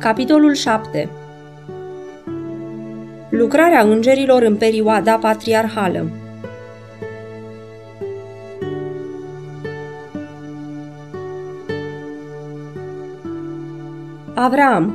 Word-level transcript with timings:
Capitolul 0.00 0.54
7 0.54 1.08
Lucrarea 3.30 3.80
îngerilor 3.80 4.42
în 4.42 4.56
perioada 4.56 5.16
patriarhală 5.16 6.06
Avram 14.34 14.94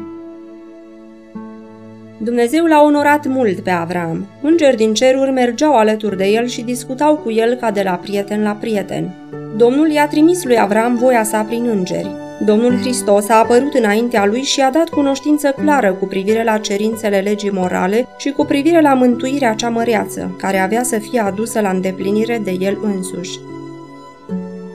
Dumnezeu 2.18 2.66
l-a 2.66 2.82
onorat 2.82 3.26
mult 3.28 3.60
pe 3.60 3.70
Avram. 3.70 4.26
Îngeri 4.42 4.76
din 4.76 4.94
ceruri 4.94 5.32
mergeau 5.32 5.76
alături 5.76 6.18
de 6.18 6.26
el 6.26 6.46
și 6.46 6.62
discutau 6.62 7.16
cu 7.16 7.32
el 7.32 7.54
ca 7.56 7.72
de 7.72 7.82
la 7.82 7.94
prieten 7.94 8.44
la 8.44 8.52
prieten. 8.52 9.12
Domnul 9.58 9.90
i-a 9.90 10.08
trimis 10.08 10.44
lui 10.44 10.60
Avram 10.60 10.96
voia 10.96 11.24
sa 11.24 11.42
prin 11.42 11.66
îngeri. 11.70 12.25
Domnul 12.40 12.78
Hristos 12.78 13.30
a 13.30 13.36
apărut 13.36 13.74
înaintea 13.74 14.26
lui 14.26 14.42
și 14.42 14.62
a 14.62 14.72
dat 14.72 14.90
cunoștință 14.90 15.54
clară 15.62 15.94
cu 15.94 16.06
privire 16.06 16.44
la 16.44 16.58
cerințele 16.58 17.20
legii 17.20 17.52
morale 17.52 18.08
și 18.18 18.32
cu 18.32 18.46
privire 18.46 18.82
la 18.82 18.94
mântuirea 18.94 19.54
cea 19.54 19.70
măreață, 19.70 20.36
care 20.38 20.60
avea 20.60 20.84
să 20.84 20.98
fie 20.98 21.20
adusă 21.20 21.60
la 21.60 21.70
îndeplinire 21.70 22.42
de 22.44 22.56
el 22.60 22.78
însuși. 22.84 23.40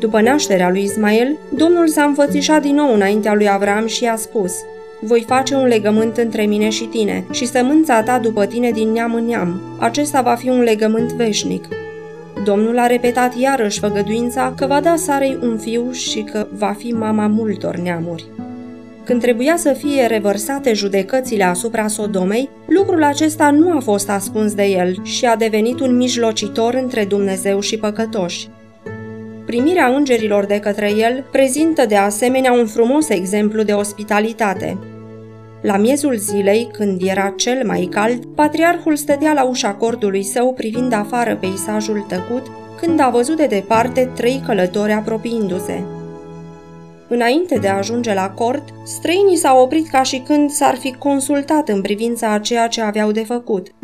După 0.00 0.20
nașterea 0.20 0.70
lui 0.70 0.82
Ismael, 0.82 1.38
Domnul 1.54 1.88
s-a 1.88 2.02
înfățișat 2.02 2.62
din 2.62 2.74
nou 2.74 2.94
înaintea 2.94 3.34
lui 3.34 3.48
Avram 3.48 3.86
și 3.86 4.04
i-a 4.04 4.16
spus– 4.16 4.52
voi 5.02 5.24
face 5.26 5.54
un 5.54 5.66
legământ 5.66 6.16
între 6.16 6.42
mine 6.42 6.68
și 6.68 6.84
tine 6.84 7.24
și 7.30 7.46
sămânța 7.46 8.02
ta 8.02 8.18
după 8.18 8.46
tine 8.46 8.70
din 8.70 8.92
neam 8.92 9.14
în 9.14 9.24
neam. 9.24 9.60
Acesta 9.78 10.22
va 10.22 10.34
fi 10.34 10.48
un 10.48 10.60
legământ 10.60 11.12
veșnic. 11.12 11.68
Domnul 12.44 12.78
a 12.78 12.86
repetat 12.86 13.36
iarăși 13.36 13.78
făgăduința 13.78 14.52
că 14.56 14.66
va 14.66 14.80
da 14.80 14.96
Sarei 14.96 15.38
un 15.42 15.58
fiu 15.58 15.92
și 15.92 16.22
că 16.22 16.46
va 16.50 16.74
fi 16.78 16.92
mama 16.92 17.26
multor 17.26 17.76
neamuri. 17.76 18.24
Când 19.04 19.20
trebuia 19.20 19.56
să 19.56 19.72
fie 19.72 20.06
revărsate 20.06 20.72
judecățile 20.72 21.44
asupra 21.44 21.86
Sodomei, 21.86 22.48
lucrul 22.66 23.02
acesta 23.02 23.50
nu 23.50 23.76
a 23.76 23.80
fost 23.80 24.10
ascuns 24.10 24.54
de 24.54 24.64
el 24.64 25.04
și 25.04 25.26
a 25.26 25.36
devenit 25.36 25.80
un 25.80 25.96
mijlocitor 25.96 26.74
între 26.74 27.04
Dumnezeu 27.04 27.60
și 27.60 27.78
păcătoși. 27.78 28.48
Primirea 29.46 29.86
îngerilor 29.86 30.46
de 30.46 30.58
către 30.58 30.92
el 30.96 31.24
prezintă 31.32 31.86
de 31.86 31.96
asemenea 31.96 32.52
un 32.52 32.66
frumos 32.66 33.08
exemplu 33.08 33.62
de 33.62 33.72
ospitalitate. 33.72 34.78
La 35.62 35.76
miezul 35.76 36.16
zilei, 36.16 36.68
când 36.72 37.02
era 37.02 37.32
cel 37.36 37.66
mai 37.66 37.88
cald, 37.90 38.24
patriarhul 38.24 38.96
stătea 38.96 39.32
la 39.32 39.44
ușa 39.44 39.74
cortului 39.74 40.22
său 40.22 40.52
privind 40.52 40.92
afară 40.92 41.36
peisajul 41.36 42.04
tăcut, 42.08 42.46
când 42.80 43.00
a 43.00 43.08
văzut 43.08 43.36
de 43.36 43.46
departe 43.46 44.10
trei 44.14 44.42
călători 44.46 44.92
apropiindu-se. 44.92 45.82
Înainte 47.08 47.58
de 47.58 47.68
a 47.68 47.76
ajunge 47.76 48.14
la 48.14 48.30
cort, 48.30 48.64
străinii 48.84 49.36
s-au 49.36 49.62
oprit 49.62 49.88
ca 49.88 50.02
și 50.02 50.18
când 50.18 50.50
s-ar 50.50 50.76
fi 50.76 50.92
consultat 50.92 51.68
în 51.68 51.80
privința 51.80 52.32
a 52.32 52.38
ceea 52.38 52.68
ce 52.68 52.80
aveau 52.80 53.10
de 53.12 53.24
făcut– 53.24 53.66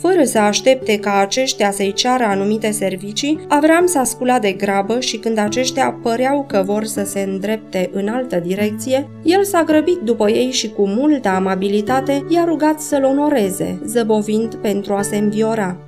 fără 0.00 0.24
să 0.24 0.38
aștepte 0.38 0.98
ca 0.98 1.18
aceștia 1.18 1.70
să-i 1.70 1.92
ceară 1.92 2.24
anumite 2.24 2.70
servicii, 2.70 3.40
Avram 3.48 3.86
s-a 3.86 4.04
sculat 4.04 4.40
de 4.40 4.52
grabă 4.52 5.00
și 5.00 5.16
când 5.16 5.38
aceștia 5.38 5.98
păreau 6.02 6.44
că 6.48 6.62
vor 6.66 6.84
să 6.84 7.04
se 7.04 7.20
îndrepte 7.20 7.90
în 7.92 8.08
altă 8.08 8.36
direcție, 8.36 9.08
el 9.22 9.44
s-a 9.44 9.62
grăbit 9.62 9.98
după 9.98 10.30
ei 10.30 10.50
și 10.50 10.70
cu 10.70 10.86
multă 10.86 11.28
amabilitate 11.28 12.24
i-a 12.28 12.44
rugat 12.44 12.80
să-l 12.80 13.04
onoreze, 13.04 13.80
zăbovind 13.84 14.54
pentru 14.54 14.94
a 14.94 15.02
se 15.02 15.16
înviora. 15.16 15.78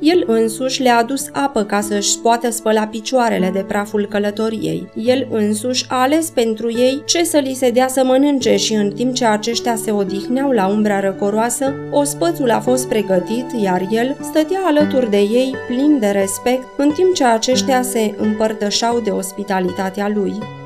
El 0.00 0.24
însuși 0.26 0.82
le-a 0.82 0.96
adus 0.96 1.28
apă 1.32 1.62
ca 1.62 1.80
să-și 1.80 2.18
poată 2.18 2.50
spăla 2.50 2.86
picioarele 2.86 3.50
de 3.52 3.64
praful 3.68 4.06
călătoriei. 4.06 4.88
El 4.94 5.26
însuși 5.30 5.84
a 5.88 6.00
ales 6.00 6.30
pentru 6.30 6.72
ei 6.72 7.02
ce 7.04 7.24
să 7.24 7.38
li 7.38 7.54
se 7.54 7.70
dea 7.70 7.88
să 7.88 8.04
mănânce 8.04 8.56
și 8.56 8.74
în 8.74 8.90
timp 8.90 9.14
ce 9.14 9.24
aceștia 9.24 9.76
se 9.76 9.90
odihneau 9.90 10.50
la 10.50 10.66
umbra 10.66 11.00
răcoroasă, 11.00 11.74
ospățul 11.90 12.50
a 12.50 12.60
fost 12.60 12.88
pregătit, 12.88 13.46
iar 13.62 13.86
el 13.90 14.16
stătea 14.22 14.60
alături 14.64 15.10
de 15.10 15.18
ei 15.18 15.54
plin 15.66 15.98
de 15.98 16.08
respect, 16.08 16.66
în 16.76 16.90
timp 16.90 17.14
ce 17.14 17.24
aceștia 17.24 17.82
se 17.82 18.14
împărtășau 18.16 19.00
de 19.00 19.10
ospitalitatea 19.10 20.08
lui. 20.14 20.64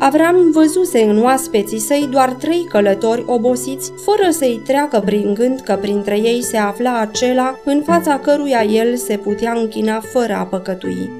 Avram 0.00 0.50
văzuse 0.52 1.02
în 1.02 1.22
oaspeții 1.22 1.78
săi 1.78 2.08
doar 2.10 2.32
trei 2.32 2.66
călători 2.68 3.24
obosiți, 3.26 3.92
fără 4.04 4.30
să-i 4.30 4.60
treacă 4.64 5.02
prin 5.04 5.34
gând 5.34 5.60
că 5.60 5.78
printre 5.80 6.18
ei 6.18 6.42
se 6.42 6.56
afla 6.56 6.98
acela 6.98 7.58
în 7.64 7.82
fața 7.82 8.18
căruia 8.18 8.62
el 8.62 8.96
se 8.96 9.16
putea 9.16 9.52
închina 9.52 10.00
fără 10.00 10.32
a 10.32 10.42
păcătui. 10.42 11.10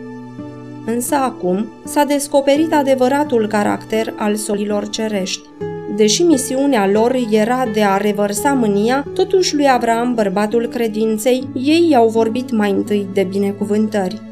Însă 0.87 1.15
acum 1.15 1.67
s-a 1.85 2.05
descoperit 2.05 2.73
adevăratul 2.73 3.47
caracter 3.47 4.15
al 4.17 4.35
solilor 4.35 4.89
cerești. 4.89 5.49
Deși 5.97 6.23
misiunea 6.23 6.91
lor 6.91 7.17
era 7.31 7.69
de 7.73 7.83
a 7.83 7.97
revărsa 7.97 8.53
mânia, 8.53 9.07
totuși 9.15 9.55
lui 9.55 9.69
Avram, 9.71 10.15
bărbatul 10.15 10.67
credinței, 10.67 11.49
ei 11.55 11.89
i-au 11.91 12.09
vorbit 12.09 12.51
mai 12.51 12.71
întâi 12.71 13.09
de 13.13 13.27
binecuvântări. 13.31 14.23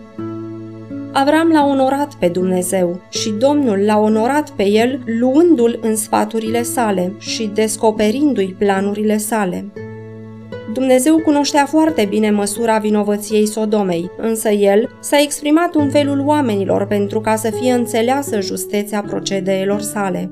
Avram 1.18 1.50
l-a 1.52 1.64
onorat 1.64 2.14
pe 2.14 2.28
Dumnezeu 2.28 3.00
și 3.08 3.30
Domnul 3.30 3.78
l-a 3.78 3.98
onorat 3.98 4.50
pe 4.50 4.68
el 4.68 5.02
luându-l 5.20 5.78
în 5.82 5.96
sfaturile 5.96 6.62
sale 6.62 7.12
și 7.18 7.50
descoperindu-i 7.54 8.54
planurile 8.58 9.16
sale. 9.16 9.64
Dumnezeu 10.72 11.18
cunoștea 11.18 11.66
foarte 11.66 12.04
bine 12.04 12.30
măsura 12.30 12.78
vinovăției 12.78 13.46
Sodomei, 13.46 14.10
însă 14.16 14.48
el 14.48 14.96
s-a 15.00 15.20
exprimat 15.20 15.74
în 15.74 15.90
felul 15.90 16.22
oamenilor 16.26 16.86
pentru 16.86 17.20
ca 17.20 17.36
să 17.36 17.50
fie 17.60 17.72
înțeleasă 17.72 18.40
justețea 18.40 19.02
procedeelor 19.02 19.80
sale. 19.80 20.30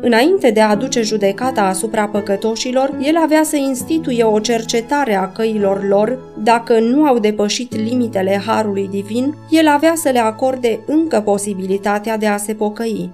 Înainte 0.00 0.50
de 0.50 0.60
a 0.60 0.68
aduce 0.68 1.02
judecata 1.02 1.62
asupra 1.62 2.08
păcătoșilor, 2.08 2.98
el 3.02 3.16
avea 3.16 3.42
să 3.42 3.56
instituie 3.56 4.24
o 4.24 4.38
cercetare 4.38 5.14
a 5.14 5.32
căilor 5.32 5.86
lor. 5.88 6.18
Dacă 6.42 6.78
nu 6.78 7.04
au 7.04 7.18
depășit 7.18 7.74
limitele 7.74 8.42
harului 8.46 8.88
divin, 8.88 9.34
el 9.50 9.68
avea 9.68 9.92
să 9.96 10.10
le 10.10 10.18
acorde 10.18 10.80
încă 10.86 11.20
posibilitatea 11.20 12.16
de 12.16 12.26
a 12.26 12.36
se 12.36 12.54
pocăi. 12.54 13.10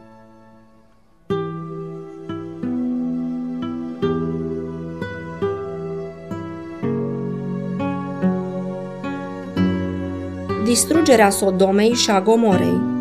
Distrugerea 10.64 11.30
Sodomei 11.30 11.94
și 11.94 12.10
a 12.10 12.20
Gomorei 12.20 12.91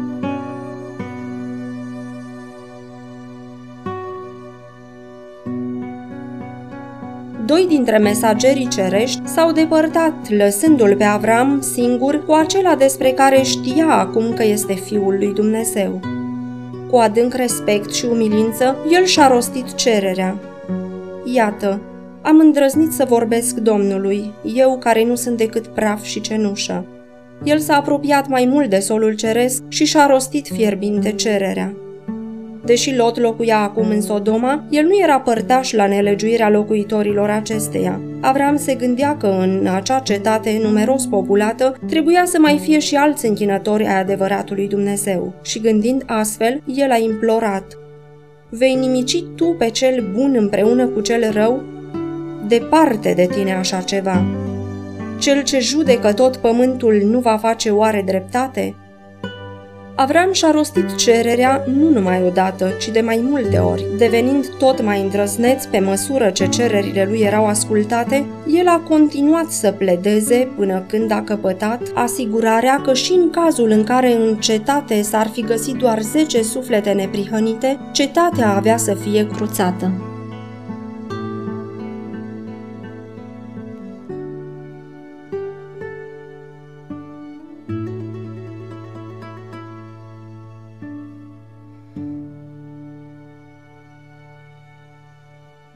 doi 7.51 7.66
dintre 7.67 7.97
mesagerii 7.97 8.67
cerești 8.67 9.22
s-au 9.23 9.51
depărtat, 9.51 10.29
lăsându-l 10.29 10.95
pe 10.95 11.03
Avram 11.03 11.62
singur 11.62 12.25
cu 12.25 12.31
acela 12.31 12.75
despre 12.75 13.12
care 13.12 13.41
știa 13.41 13.88
acum 13.88 14.34
că 14.34 14.44
este 14.44 14.73
Fiul 14.73 15.16
lui 15.17 15.34
Dumnezeu. 15.34 16.00
Cu 16.90 16.95
adânc 16.95 17.34
respect 17.34 17.94
și 17.94 18.06
umilință, 18.06 18.75
el 18.91 19.06
și-a 19.06 19.28
rostit 19.28 19.75
cererea. 19.75 20.35
Iată, 21.34 21.81
am 22.22 22.40
îndrăznit 22.40 22.91
să 22.91 23.06
vorbesc 23.09 23.56
Domnului, 23.56 24.31
eu 24.56 24.78
care 24.78 25.06
nu 25.06 25.16
sunt 25.16 25.38
decât 25.38 25.67
praf 25.67 26.03
și 26.03 26.22
cenușă. 26.22 26.85
El 27.44 27.59
s-a 27.59 27.75
apropiat 27.75 28.28
mai 28.28 28.45
mult 28.51 28.69
de 28.69 28.79
solul 28.79 29.16
ceresc 29.16 29.63
și 29.67 29.85
și-a 29.85 30.06
rostit 30.06 30.47
fierbinte 30.47 31.11
cererea. 31.11 31.73
Deși 32.66 32.95
Lot 32.95 33.19
locuia 33.19 33.57
acum 33.57 33.89
în 33.89 34.01
Sodoma, 34.01 34.63
el 34.69 34.85
nu 34.85 34.99
era 35.03 35.19
părtaș 35.19 35.72
la 35.72 35.88
nelegiuirea 35.88 36.49
locuitorilor 36.49 37.29
acesteia. 37.29 38.01
Avram 38.19 38.57
se 38.57 38.73
gândea 38.73 39.17
că 39.17 39.27
în 39.27 39.67
acea 39.75 39.99
cetate 39.99 40.59
numeros 40.63 41.05
populată 41.05 41.75
trebuia 41.88 42.23
să 42.25 42.38
mai 42.39 42.57
fie 42.57 42.79
și 42.79 42.95
alți 42.95 43.25
închinători 43.25 43.88
ai 43.88 43.99
adevăratului 43.99 44.67
Dumnezeu. 44.67 45.33
Și 45.41 45.59
gândind 45.59 46.03
astfel, 46.05 46.61
el 46.66 46.91
a 46.91 46.97
implorat 46.97 47.75
Vei 48.49 48.75
nimici 48.75 49.23
tu 49.35 49.55
pe 49.57 49.69
cel 49.69 50.11
bun 50.14 50.35
împreună 50.40 50.87
cu 50.87 51.02
cel 51.02 51.31
rău? 51.31 51.64
Departe 52.47 53.14
de 53.14 53.28
tine 53.31 53.53
așa 53.53 53.81
ceva. 53.81 54.25
Cel 55.19 55.43
ce 55.43 55.59
judecă 55.59 56.14
tot 56.14 56.35
pământul 56.37 57.02
nu 57.03 57.19
va 57.19 57.37
face 57.37 57.69
oare 57.69 58.03
dreptate? 58.05 58.75
Avram 60.02 60.32
și-a 60.32 60.52
rostit 60.52 60.96
cererea 60.96 61.64
nu 61.66 61.90
numai 61.90 62.24
odată, 62.24 62.72
ci 62.80 62.90
de 62.90 63.02
mai 63.02 63.20
multe 63.30 63.58
ori. 63.58 63.86
Devenind 63.98 64.48
tot 64.58 64.82
mai 64.82 65.02
îndrăzneț 65.02 65.66
pe 65.66 65.80
măsură 65.80 66.30
ce 66.30 66.48
cererile 66.48 67.06
lui 67.09 67.20
erau 67.20 67.46
ascultate, 67.46 68.26
el 68.48 68.68
a 68.68 68.84
continuat 68.88 69.50
să 69.50 69.72
pledeze 69.72 70.52
până 70.56 70.84
când 70.88 71.12
a 71.12 71.22
căpătat 71.22 71.82
asigurarea 71.94 72.82
că 72.82 72.94
și 72.94 73.14
în 73.14 73.30
cazul 73.30 73.70
în 73.70 73.84
care 73.84 74.14
în 74.14 74.36
cetate 74.36 75.02
s-ar 75.02 75.28
fi 75.28 75.42
găsit 75.42 75.76
doar 75.76 76.02
10 76.02 76.42
suflete 76.42 76.92
neprihănite, 76.92 77.80
cetatea 77.92 78.53
avea 78.53 78.78
să 78.78 78.94
fie 78.94 79.28
cruțată. 79.28 80.10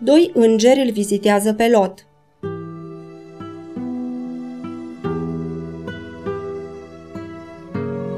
Doi 0.05 0.31
îngeri 0.33 0.79
îl 0.79 0.91
vizitează 0.91 1.53
pe 1.53 1.69
Lot. 1.69 2.05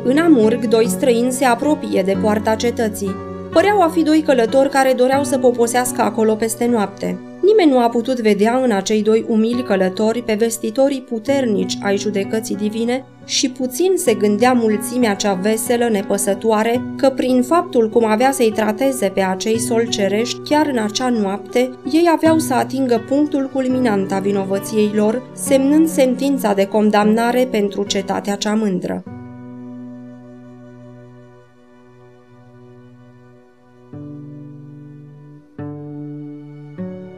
În 0.03 0.17
Amurg, 0.17 0.65
doi 0.65 0.87
străini 0.87 1.31
se 1.31 1.45
apropie 1.45 2.01
de 2.01 2.17
poarta 2.21 2.55
cetății. 2.55 3.15
Păreau 3.51 3.81
a 3.81 3.87
fi 3.87 4.03
doi 4.03 4.21
călători 4.21 4.69
care 4.69 4.93
doreau 4.93 5.23
să 5.23 5.37
poposească 5.37 6.01
acolo 6.01 6.35
peste 6.35 6.65
noapte. 6.65 7.19
Nimeni 7.41 7.71
nu 7.71 7.79
a 7.79 7.89
putut 7.89 8.19
vedea 8.19 8.57
în 8.63 8.71
acei 8.71 9.01
doi 9.01 9.25
umili 9.27 9.63
călători 9.63 10.21
pe 10.21 10.33
vestitorii 10.33 11.01
puternici 11.01 11.77
ai 11.81 11.97
judecății 11.97 12.55
divine 12.55 13.05
și 13.25 13.49
puțin 13.51 13.91
se 13.95 14.13
gândea 14.13 14.53
mulțimea 14.53 15.15
cea 15.15 15.33
veselă, 15.33 15.89
nepăsătoare, 15.89 16.81
că 16.97 17.09
prin 17.09 17.41
faptul 17.41 17.89
cum 17.89 18.05
avea 18.05 18.31
să-i 18.31 18.51
trateze 18.51 19.09
pe 19.09 19.21
acei 19.21 19.59
solcerești 19.59 20.39
chiar 20.39 20.67
în 20.67 20.77
acea 20.77 21.09
noapte, 21.09 21.69
ei 21.91 22.09
aveau 22.15 22.37
să 22.37 22.53
atingă 22.53 23.03
punctul 23.07 23.49
culminant 23.53 24.11
a 24.11 24.19
vinovăției 24.19 24.91
lor, 24.93 25.29
semnând 25.33 25.87
sentința 25.87 26.53
de 26.53 26.65
condamnare 26.65 27.47
pentru 27.51 27.83
cetatea 27.83 28.35
cea 28.35 28.53
mândră. 28.53 29.03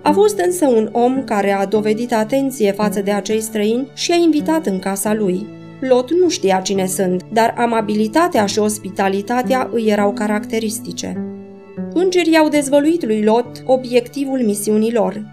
A 0.10 0.12
fost 0.12 0.38
însă 0.38 0.68
un 0.68 0.90
om 0.92 1.24
care 1.24 1.52
a 1.52 1.66
dovedit 1.66 2.14
atenție 2.14 2.72
față 2.72 3.02
de 3.02 3.12
acei 3.12 3.42
străini 3.42 3.88
și 3.94 4.12
a 4.12 4.16
invitat 4.16 4.66
în 4.66 4.80
casa 4.80 5.14
lui. 5.14 5.48
Lot 5.80 6.14
nu 6.14 6.30
știa 6.30 6.60
cine 6.60 6.86
sunt, 6.86 7.26
dar 7.34 7.54
amabilitatea 7.58 8.46
și 8.46 8.60
ospitalitatea 8.60 9.70
îi 9.72 9.86
erau 9.88 10.12
caracteristice. 10.14 11.26
Îngerii 11.94 12.38
au 12.38 12.50
dezvăluit 12.50 13.06
lui 13.06 13.24
Lot 13.24 13.64
obiectivul 13.66 14.40
misiunii 14.40 14.94
lor. 14.94 15.26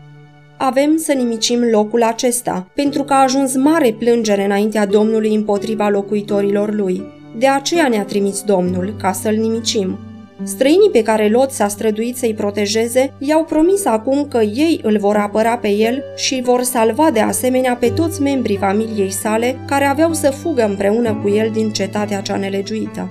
Avem 0.58 0.96
să 0.96 1.12
nimicim 1.12 1.62
locul 1.70 2.02
acesta, 2.02 2.70
pentru 2.74 3.02
că 3.02 3.12
a 3.12 3.22
ajuns 3.22 3.56
mare 3.56 3.92
plângere 3.98 4.44
înaintea 4.44 4.86
Domnului 4.86 5.34
împotriva 5.34 5.88
locuitorilor 5.88 6.74
lui. 6.74 7.02
De 7.38 7.46
aceea 7.46 7.88
ne-a 7.88 8.04
trimis 8.04 8.42
Domnul, 8.42 8.94
ca 8.98 9.12
să-l 9.12 9.34
nimicim. 9.34 9.98
Străinii 10.42 10.90
pe 10.92 11.02
care 11.02 11.28
Lot 11.28 11.50
s-a 11.50 11.68
străduit 11.68 12.16
să-i 12.16 12.34
protejeze 12.34 13.12
i-au 13.18 13.44
promis 13.44 13.84
acum 13.84 14.28
că 14.28 14.38
ei 14.38 14.80
îl 14.82 14.98
vor 14.98 15.16
apăra 15.16 15.56
pe 15.56 15.68
el 15.68 16.02
și 16.16 16.34
îl 16.34 16.42
vor 16.42 16.62
salva 16.62 17.10
de 17.10 17.20
asemenea 17.20 17.76
pe 17.76 17.88
toți 17.88 18.22
membrii 18.22 18.56
familiei 18.56 19.10
sale 19.10 19.58
care 19.66 19.84
aveau 19.84 20.12
să 20.12 20.30
fugă 20.30 20.64
împreună 20.64 21.14
cu 21.22 21.28
el 21.28 21.50
din 21.50 21.72
cetatea 21.72 22.20
cea 22.20 22.36
nelegiuită. 22.36 23.10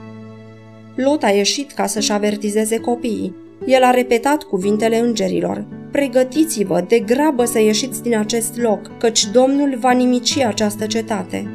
Lot 0.95 1.23
a 1.23 1.29
ieșit 1.29 1.71
ca 1.71 1.85
să-și 1.85 2.11
avertizeze 2.11 2.77
copiii. 2.77 3.35
El 3.65 3.83
a 3.83 3.91
repetat 3.91 4.43
cuvintele 4.43 4.99
îngerilor. 4.99 5.65
Pregătiți-vă 5.91 6.85
de 6.87 6.99
grabă 6.99 7.45
să 7.45 7.59
ieșiți 7.59 8.01
din 8.01 8.17
acest 8.17 8.57
loc, 8.57 8.97
căci 8.97 9.25
Domnul 9.31 9.77
va 9.79 9.91
nimici 9.91 10.39
această 10.39 10.85
cetate. 10.85 11.47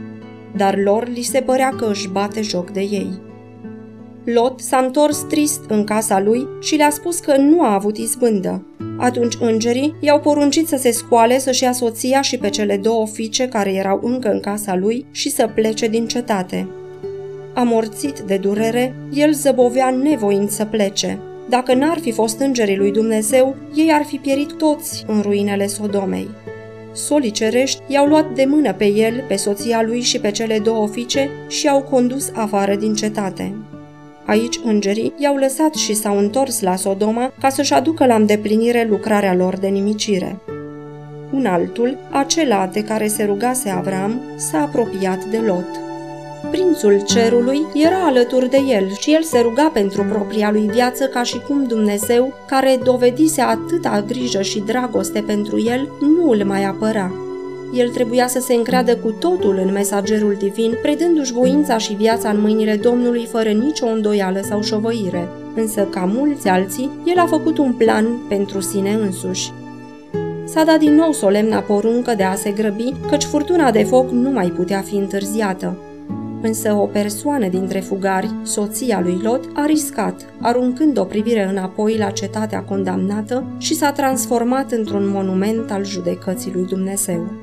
Dar 0.57 0.79
lor 0.79 1.09
li 1.09 1.23
se 1.23 1.41
părea 1.41 1.69
că 1.69 1.87
își 1.91 2.09
bate 2.09 2.43
joc 2.43 2.71
de 2.71 2.81
ei. 2.81 3.29
Lot 4.25 4.61
s-a 4.61 4.79
întors 4.79 5.19
trist 5.19 5.61
în 5.69 5.85
casa 5.85 6.21
lui 6.21 6.49
și 6.61 6.75
le-a 6.75 6.91
spus 6.91 7.19
că 7.19 7.37
nu 7.37 7.63
a 7.63 7.75
avut 7.75 7.97
izbândă. 7.97 8.65
Atunci 8.99 9.37
îngerii 9.41 9.95
i-au 10.01 10.21
poruncit 10.21 10.69
să 10.69 10.77
se 10.77 10.91
scoale, 10.91 11.39
să-și 11.39 11.63
ia 11.63 11.73
soția 11.73 12.21
și 12.21 12.39
pe 12.39 12.49
cele 12.49 12.77
două 12.77 13.07
fiice 13.07 13.49
care 13.49 13.73
erau 13.73 14.01
încă 14.03 14.31
în 14.31 14.41
casa 14.41 14.77
lui 14.77 15.07
și 15.11 15.31
să 15.31 15.51
plece 15.55 15.89
din 15.89 16.07
cetate. 16.07 16.69
Amorțit 17.55 18.19
de 18.19 18.37
durere, 18.37 18.95
el 19.13 19.33
zăbovea 19.33 19.91
nevoind 19.91 20.51
să 20.51 20.65
plece. 20.65 21.19
Dacă 21.49 21.75
n-ar 21.75 21.99
fi 21.99 22.13
fost 22.13 22.41
îngerii 22.41 22.77
lui 22.77 22.93
Dumnezeu, 22.93 23.57
ei 23.75 23.91
ar 23.93 24.05
fi 24.05 24.17
pierit 24.17 24.53
toți 24.53 25.05
în 25.07 25.21
ruinele 25.21 25.67
Sodomei. 25.67 26.29
Solii 26.93 27.31
cerești 27.31 27.83
i-au 27.87 28.07
luat 28.07 28.35
de 28.35 28.45
mână 28.49 28.73
pe 28.73 28.87
el, 28.87 29.25
pe 29.29 29.37
soția 29.37 29.83
lui 29.83 30.01
și 30.01 30.21
pe 30.21 30.31
cele 30.31 30.59
două 30.59 30.89
fiice 30.89 31.31
și 31.49 31.67
i-au 31.67 31.83
condus 31.83 32.31
afară 32.35 32.75
din 32.75 32.95
cetate. 32.95 33.55
Aici 34.31 34.61
îngerii 34.65 35.13
i-au 35.17 35.37
lăsat 35.37 35.75
și 35.75 35.95
s-au 35.95 36.19
întors 36.19 36.61
la 36.61 36.77
Sodoma 36.77 37.33
ca 37.41 37.49
să-și 37.49 37.73
aducă 37.73 38.07
la 38.07 38.15
îndeplinire 38.15 38.87
lucrarea 38.91 39.35
lor 39.35 39.57
de 39.57 39.67
nimicire. 39.67 40.39
Un 41.33 41.47
altul, 41.47 41.97
acela 42.11 42.67
de 42.67 42.85
care 42.85 43.07
se 43.07 43.25
rugase 43.25 43.69
Avram, 43.69 44.21
s-a 44.37 44.61
apropiat 44.61 45.25
de 45.25 45.39
Lot. 45.47 45.67
Prințul 46.51 47.03
cerului 47.07 47.67
era 47.75 48.05
alături 48.07 48.51
de 48.51 48.59
el 48.69 48.93
și 49.01 49.15
el 49.15 49.23
se 49.23 49.41
ruga 49.41 49.71
pentru 49.73 50.05
propria 50.05 50.51
lui 50.51 50.69
viață 50.73 51.05
ca 51.07 51.23
și 51.23 51.41
cum 51.47 51.65
Dumnezeu, 51.67 52.33
care 52.47 52.79
dovedise 52.85 53.41
atâta 53.41 54.05
grijă 54.07 54.43
și 54.43 54.61
dragoste 54.61 55.21
pentru 55.27 55.63
el, 55.63 55.89
nu 56.01 56.31
îl 56.31 56.45
mai 56.45 56.65
apăra. 56.65 57.13
El 57.73 57.89
trebuia 57.89 58.27
să 58.27 58.41
se 58.41 58.55
încreadă 58.55 58.97
cu 58.97 59.11
totul 59.11 59.61
în 59.65 59.73
mesagerul 59.73 60.37
divin, 60.39 60.79
predându-și 60.83 61.33
voința 61.33 61.79
și 61.79 61.95
viața 61.95 62.31
în 62.31 62.41
mâinile 62.41 62.77
Domnului 62.77 63.27
fără 63.27 63.49
nicio 63.49 63.87
îndoială 63.87 64.41
sau 64.43 64.63
șovăire. 64.63 65.29
Însă, 65.55 65.83
ca 65.91 66.11
mulți 66.15 66.49
alții, 66.49 66.91
el 67.05 67.19
a 67.19 67.27
făcut 67.27 67.59
un 67.59 67.73
plan 67.73 68.07
pentru 68.29 68.61
sine 68.61 68.93
însuși. 68.93 69.53
S-a 70.45 70.65
dat 70.65 70.79
din 70.79 70.95
nou 70.95 71.13
solemna 71.13 71.59
poruncă 71.59 72.15
de 72.15 72.23
a 72.23 72.35
se 72.35 72.51
grăbi, 72.51 72.95
căci 73.11 73.25
furtuna 73.25 73.71
de 73.71 73.83
foc 73.83 74.11
nu 74.11 74.31
mai 74.31 74.47
putea 74.47 74.81
fi 74.81 74.95
întârziată. 74.95 75.77
Însă 76.43 76.73
o 76.73 76.87
persoană 76.87 77.49
dintre 77.49 77.81
fugari, 77.81 78.31
soția 78.43 79.01
lui 79.01 79.21
Lot, 79.23 79.45
a 79.55 79.67
riscat, 79.67 80.25
aruncând 80.41 80.99
o 80.99 81.05
privire 81.05 81.49
înapoi 81.51 81.97
la 81.97 82.11
cetatea 82.11 82.63
condamnată 82.63 83.45
și 83.59 83.75
s-a 83.75 83.93
transformat 83.93 84.73
într-un 84.73 85.09
monument 85.09 85.71
al 85.71 85.85
judecății 85.85 86.53
lui 86.55 86.65
Dumnezeu. 86.65 87.40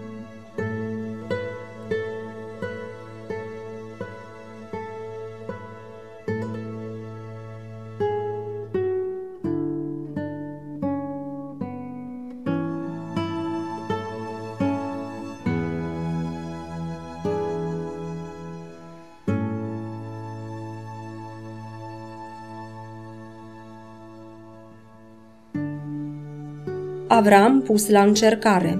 Avram 27.18 27.62
pus 27.62 27.90
la 27.90 28.02
încercare. 28.02 28.80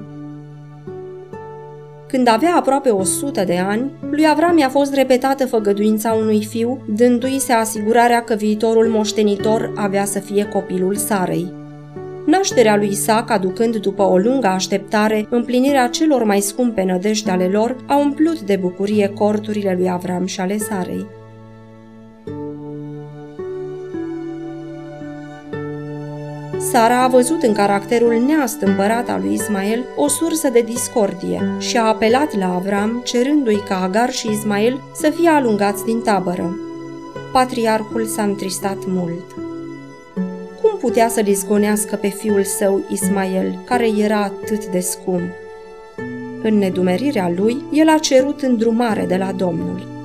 Când 2.08 2.28
avea 2.28 2.56
aproape 2.56 2.90
100 2.90 3.44
de 3.44 3.58
ani, 3.58 3.92
lui 4.10 4.28
Avram 4.28 4.58
i-a 4.58 4.70
fost 4.70 4.94
repetată 4.94 5.46
făgăduința 5.46 6.14
unui 6.14 6.46
fiu, 6.46 6.82
dându-i 6.88 7.40
se 7.40 7.54
asigurarea 7.54 8.24
că 8.24 8.34
viitorul 8.34 8.88
moștenitor 8.88 9.74
avea 9.76 10.06
să 10.06 10.20
fie 10.20 10.46
copilul 10.46 10.96
Sarei. 10.96 11.54
Nașterea 12.26 12.78
lui 12.78 12.88
Isaac, 12.88 13.32
aducând 13.32 13.76
după 13.76 14.04
o 14.04 14.18
lungă 14.18 14.48
așteptare 14.48 15.28
împlinirea 15.30 15.88
celor 15.88 16.24
mai 16.24 16.40
scumpe 16.40 16.84
nădejde 16.84 17.32
ale 17.32 17.48
lor, 17.48 17.76
a 17.88 17.98
umplut 17.98 18.42
de 18.42 18.56
bucurie 18.56 19.08
corturile 19.08 19.76
lui 19.78 19.90
Avram 19.90 20.26
și 20.26 20.40
ale 20.40 20.58
Sarei. 20.58 21.06
Sara 26.72 27.04
a 27.04 27.08
văzut 27.08 27.44
în 27.44 27.54
caracterul 27.54 28.24
neastâmpărat 28.28 29.10
al 29.10 29.22
lui 29.22 29.34
Ismael 29.34 29.86
o 29.96 30.08
sursă 30.08 30.50
de 30.50 30.62
discordie 30.62 31.56
și 31.60 31.78
a 31.78 31.84
apelat 31.84 32.38
la 32.38 32.54
Avram 32.54 33.02
cerându-i 33.06 33.64
ca 33.68 33.82
Agar 33.82 34.12
și 34.12 34.30
Ismael 34.30 34.82
să 34.94 35.10
fie 35.10 35.30
alungați 35.30 35.86
din 35.86 36.02
tabără. 36.02 36.58
Patriarhul 37.32 38.06
s-a 38.06 38.24
întristat 38.24 38.78
mult. 38.88 39.36
Cum 40.62 40.78
putea 40.80 41.08
să-l 41.08 41.28
izgonească 41.28 41.96
pe 41.96 42.08
fiul 42.08 42.44
său 42.44 42.82
Ismael, 42.90 43.60
care 43.66 43.88
era 43.98 44.22
atât 44.24 44.66
de 44.66 44.80
scump? 44.80 45.32
În 46.44 46.58
nedumerirea 46.58 47.32
lui, 47.36 47.64
el 47.72 47.90
a 47.90 47.98
cerut 47.98 48.42
îndrumare 48.42 49.06
de 49.06 49.16
la 49.16 49.32
Domnul. 49.32 49.97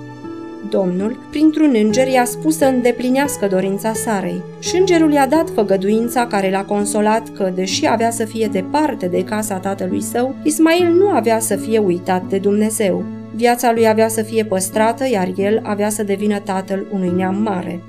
Domnul, 0.73 1.19
printr-un 1.31 1.75
înger, 1.75 2.07
i-a 2.07 2.25
spus 2.25 2.57
să 2.57 2.65
îndeplinească 2.65 3.47
dorința 3.47 3.93
Sarei 3.93 4.43
și 4.59 4.77
îngerul 4.77 5.13
i-a 5.13 5.27
dat 5.27 5.51
făgăduința 5.51 6.27
care 6.27 6.51
l-a 6.51 6.65
consolat 6.65 7.29
că, 7.29 7.53
deși 7.55 7.87
avea 7.87 8.11
să 8.11 8.25
fie 8.25 8.49
departe 8.53 9.07
de 9.07 9.25
casa 9.25 9.59
tatălui 9.59 10.03
său, 10.03 10.35
Ismail 10.43 10.93
nu 10.93 11.09
avea 11.09 11.39
să 11.39 11.57
fie 11.57 11.79
uitat 11.79 12.25
de 12.29 12.39
Dumnezeu. 12.39 13.05
Viața 13.35 13.73
lui 13.73 13.89
avea 13.89 14.09
să 14.09 14.23
fie 14.23 14.45
păstrată, 14.45 15.09
iar 15.09 15.29
el 15.37 15.61
avea 15.63 15.89
să 15.89 16.03
devină 16.03 16.39
tatăl 16.39 16.87
unui 16.93 17.13
neam 17.17 17.43
mare. 17.43 17.81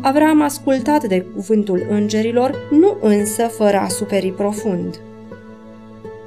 Avram 0.00 0.42
ascultat 0.42 1.04
de 1.04 1.26
cuvântul 1.34 1.86
îngerilor, 1.90 2.68
nu 2.70 2.96
însă 3.00 3.42
fără 3.42 3.76
a 3.76 3.88
superi 3.88 4.32
profund. 4.36 5.00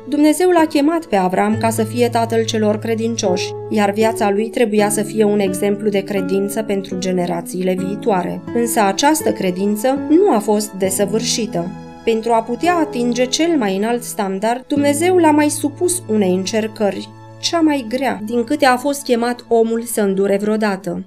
Dumnezeu 0.08 0.50
l-a 0.50 0.66
chemat 0.66 1.06
pe 1.06 1.16
Avram 1.16 1.58
ca 1.58 1.70
să 1.70 1.84
fie 1.84 2.10
tatăl 2.10 2.44
celor 2.44 2.78
credincioși, 2.78 3.52
iar 3.70 3.92
viața 3.92 4.30
lui 4.30 4.50
trebuia 4.50 4.90
să 4.90 5.02
fie 5.02 5.24
un 5.24 5.40
exemplu 5.40 5.90
de 5.90 6.00
credință 6.00 6.64
pentru 6.64 6.98
generațiile 6.98 7.74
viitoare. 7.74 8.42
Însă 8.54 8.82
această 8.82 9.32
credință 9.32 10.00
nu 10.10 10.32
a 10.32 10.40
fost 10.40 10.72
desăvârșită. 10.72 11.72
pentru 12.04 12.32
a 12.32 12.42
putea 12.42 12.76
atinge 12.76 13.26
cel 13.26 13.58
mai 13.58 13.78
înalt 13.78 14.04
standard, 14.04 14.66
Dumnezeu 14.68 15.18
l-a 15.18 15.32
mai 15.32 15.50
supus 15.50 16.04
unei 16.08 16.34
încercări, 16.34 17.10
cea 17.40 17.60
mai 17.60 17.86
grea 17.90 18.22
din 18.26 18.44
câte 18.44 18.66
a 18.66 18.78
fost 18.78 19.04
chemat 19.04 19.46
omul 19.48 19.82
să 19.82 20.02
îndure 20.02 20.38
vreodată. 20.38 21.04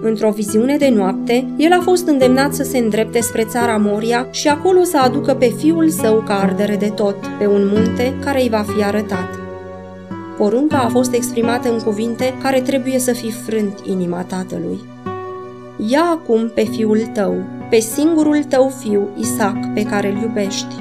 Într-o 0.00 0.30
viziune 0.30 0.76
de 0.76 0.88
noapte, 0.88 1.48
el 1.56 1.72
a 1.72 1.80
fost 1.82 2.06
îndemnat 2.06 2.54
să 2.54 2.62
se 2.62 2.78
îndrepte 2.78 3.20
spre 3.20 3.44
țara 3.44 3.76
Moria 3.76 4.28
și 4.30 4.48
acolo 4.48 4.82
să 4.82 4.98
aducă 4.98 5.34
pe 5.34 5.52
fiul 5.56 5.88
său 5.88 6.22
ca 6.26 6.40
ardere 6.40 6.76
de 6.76 6.88
tot, 6.88 7.16
pe 7.38 7.46
un 7.46 7.70
munte 7.72 8.14
care 8.24 8.42
îi 8.42 8.48
va 8.48 8.64
fi 8.74 8.84
arătat. 8.84 9.38
Porunca 10.36 10.78
a 10.78 10.88
fost 10.88 11.14
exprimată 11.14 11.72
în 11.72 11.78
cuvinte 11.78 12.34
care 12.42 12.60
trebuie 12.60 12.98
să 12.98 13.12
fi 13.12 13.30
frânt 13.30 13.78
inima 13.84 14.22
tatălui. 14.22 14.80
Ia 15.90 16.02
acum 16.02 16.50
pe 16.54 16.62
fiul 16.62 17.00
tău, 17.12 17.34
pe 17.70 17.78
singurul 17.78 18.44
tău 18.48 18.72
fiu, 18.80 19.08
Isaac, 19.16 19.72
pe 19.74 19.82
care 19.82 20.10
îl 20.10 20.22
iubești, 20.22 20.74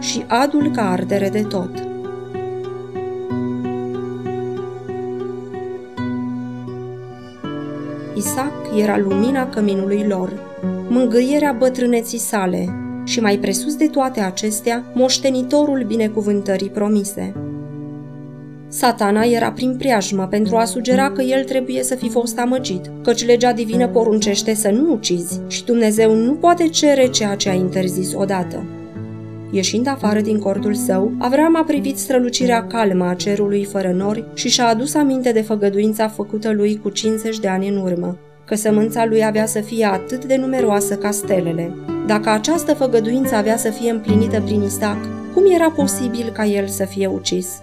și 0.00 0.24
adul 0.26 0.70
ca 0.74 0.90
ardere 0.90 1.28
de 1.28 1.42
tot. 1.48 1.79
Era 8.78 8.98
lumina 8.98 9.48
căminului 9.48 10.04
lor, 10.08 10.32
mângâierea 10.88 11.52
bătrâneții 11.58 12.18
sale 12.18 12.74
și 13.04 13.20
mai 13.20 13.38
presus 13.38 13.76
de 13.76 13.86
toate 13.86 14.20
acestea, 14.20 14.84
moștenitorul 14.94 15.84
binecuvântării 15.86 16.68
promise. 16.68 17.34
Satana 18.68 19.22
era 19.22 19.52
prin 19.52 19.76
preajmă 19.76 20.26
pentru 20.26 20.56
a 20.56 20.64
sugera 20.64 21.10
că 21.10 21.22
el 21.22 21.44
trebuie 21.44 21.82
să 21.82 21.94
fi 21.94 22.08
fost 22.08 22.38
amăgit, 22.38 22.90
căci 23.02 23.26
legea 23.26 23.52
divină 23.52 23.88
poruncește 23.88 24.54
să 24.54 24.70
nu 24.70 24.92
ucizi 24.92 25.40
și 25.46 25.64
Dumnezeu 25.64 26.14
nu 26.14 26.32
poate 26.32 26.68
cere 26.68 27.06
ceea 27.06 27.34
ce 27.34 27.48
a 27.48 27.52
interzis 27.52 28.12
odată. 28.14 28.64
Ieșind 29.50 29.86
afară 29.86 30.20
din 30.20 30.38
cortul 30.38 30.74
său, 30.74 31.12
Avram 31.18 31.56
a 31.56 31.64
privit 31.64 31.98
strălucirea 31.98 32.66
calmă 32.66 33.04
a 33.04 33.14
cerului 33.14 33.64
fără 33.64 33.92
nori 33.96 34.24
și 34.34 34.48
și-a 34.48 34.66
adus 34.66 34.94
aminte 34.94 35.32
de 35.32 35.40
făgăduința 35.42 36.08
făcută 36.08 36.52
lui 36.52 36.80
cu 36.82 36.88
50 36.88 37.38
de 37.38 37.48
ani 37.48 37.68
în 37.68 37.76
urmă, 37.76 38.18
că 38.50 38.56
sămânța 38.56 39.04
lui 39.04 39.24
avea 39.24 39.46
să 39.46 39.60
fie 39.60 39.84
atât 39.84 40.24
de 40.24 40.36
numeroasă 40.36 40.96
ca 40.96 41.10
stelele. 41.10 41.74
Dacă 42.06 42.30
această 42.30 42.74
făgăduință 42.74 43.34
avea 43.34 43.56
să 43.56 43.70
fie 43.70 43.90
împlinită 43.90 44.40
prin 44.40 44.62
Isaac, 44.62 44.98
cum 45.34 45.42
era 45.54 45.70
posibil 45.70 46.30
ca 46.32 46.44
el 46.44 46.66
să 46.66 46.84
fie 46.84 47.06
ucis? 47.06 47.62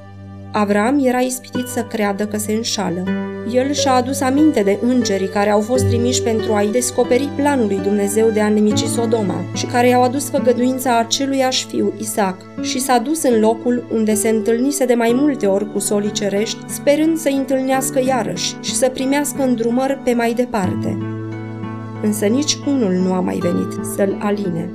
Avram 0.59 1.05
era 1.05 1.19
ispitit 1.19 1.67
să 1.67 1.83
creadă 1.83 2.25
că 2.25 2.37
se 2.37 2.53
înșală. 2.53 3.03
El 3.51 3.71
și-a 3.73 3.93
adus 3.93 4.21
aminte 4.21 4.61
de 4.61 4.79
îngerii 4.81 5.27
care 5.27 5.49
au 5.49 5.61
fost 5.61 5.85
trimiși 5.85 6.21
pentru 6.21 6.53
a-i 6.53 6.71
descoperi 6.71 7.29
planul 7.35 7.67
lui 7.67 7.79
Dumnezeu 7.83 8.29
de 8.29 8.41
a 8.41 8.49
nemici 8.49 8.83
Sodoma 8.83 9.43
și 9.53 9.65
care 9.65 9.87
i-au 9.87 10.03
adus 10.03 10.29
făgăduința 10.29 10.97
aceluiași 10.97 11.65
fiu 11.65 11.93
Isaac 11.99 12.35
și 12.61 12.79
s-a 12.79 12.97
dus 12.97 13.23
în 13.23 13.39
locul 13.39 13.87
unde 13.93 14.13
se 14.13 14.29
întâlnise 14.29 14.85
de 14.85 14.93
mai 14.93 15.11
multe 15.15 15.45
ori 15.45 15.71
cu 15.71 15.79
solii 15.79 16.11
cerești, 16.11 16.57
sperând 16.67 17.17
să-i 17.17 17.35
întâlnească 17.35 18.01
iarăși 18.05 18.55
și 18.61 18.75
să 18.75 18.89
primească 18.89 19.43
îndrumări 19.43 19.99
pe 20.03 20.13
mai 20.13 20.33
departe. 20.33 20.97
Însă 22.03 22.25
nici 22.25 22.57
unul 22.67 22.93
nu 22.93 23.13
a 23.13 23.19
mai 23.19 23.37
venit 23.41 23.85
să-l 23.95 24.17
aline. 24.19 24.69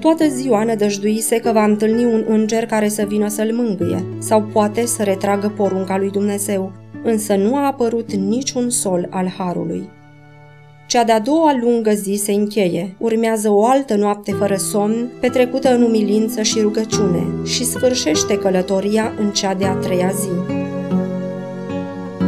Toată 0.00 0.28
ziua 0.28 0.64
nădăjduise 0.64 1.36
că 1.36 1.52
va 1.52 1.64
întâlni 1.64 2.04
un 2.04 2.24
înger 2.28 2.66
care 2.66 2.88
să 2.88 3.04
vină 3.08 3.28
să-l 3.28 3.52
mângâie, 3.52 4.04
sau 4.18 4.42
poate 4.42 4.86
să 4.86 5.02
retragă 5.02 5.52
porunca 5.56 5.98
lui 5.98 6.10
Dumnezeu, 6.10 6.72
însă 7.02 7.34
nu 7.34 7.56
a 7.56 7.66
apărut 7.66 8.12
niciun 8.12 8.70
sol 8.70 9.06
al 9.10 9.28
harului. 9.38 9.88
Cea 10.86 11.04
de-a 11.04 11.20
doua 11.20 11.58
lungă 11.60 11.90
zi 11.90 12.14
se 12.14 12.32
încheie, 12.32 12.94
urmează 12.98 13.50
o 13.50 13.66
altă 13.66 13.94
noapte 13.96 14.32
fără 14.32 14.56
somn, 14.56 15.08
petrecută 15.20 15.74
în 15.74 15.82
umilință 15.82 16.42
și 16.42 16.60
rugăciune, 16.60 17.26
și 17.44 17.64
sfârșește 17.64 18.38
călătoria 18.38 19.12
în 19.18 19.30
cea 19.30 19.54
de-a 19.54 19.72
treia 19.72 20.10
zi. 20.10 20.28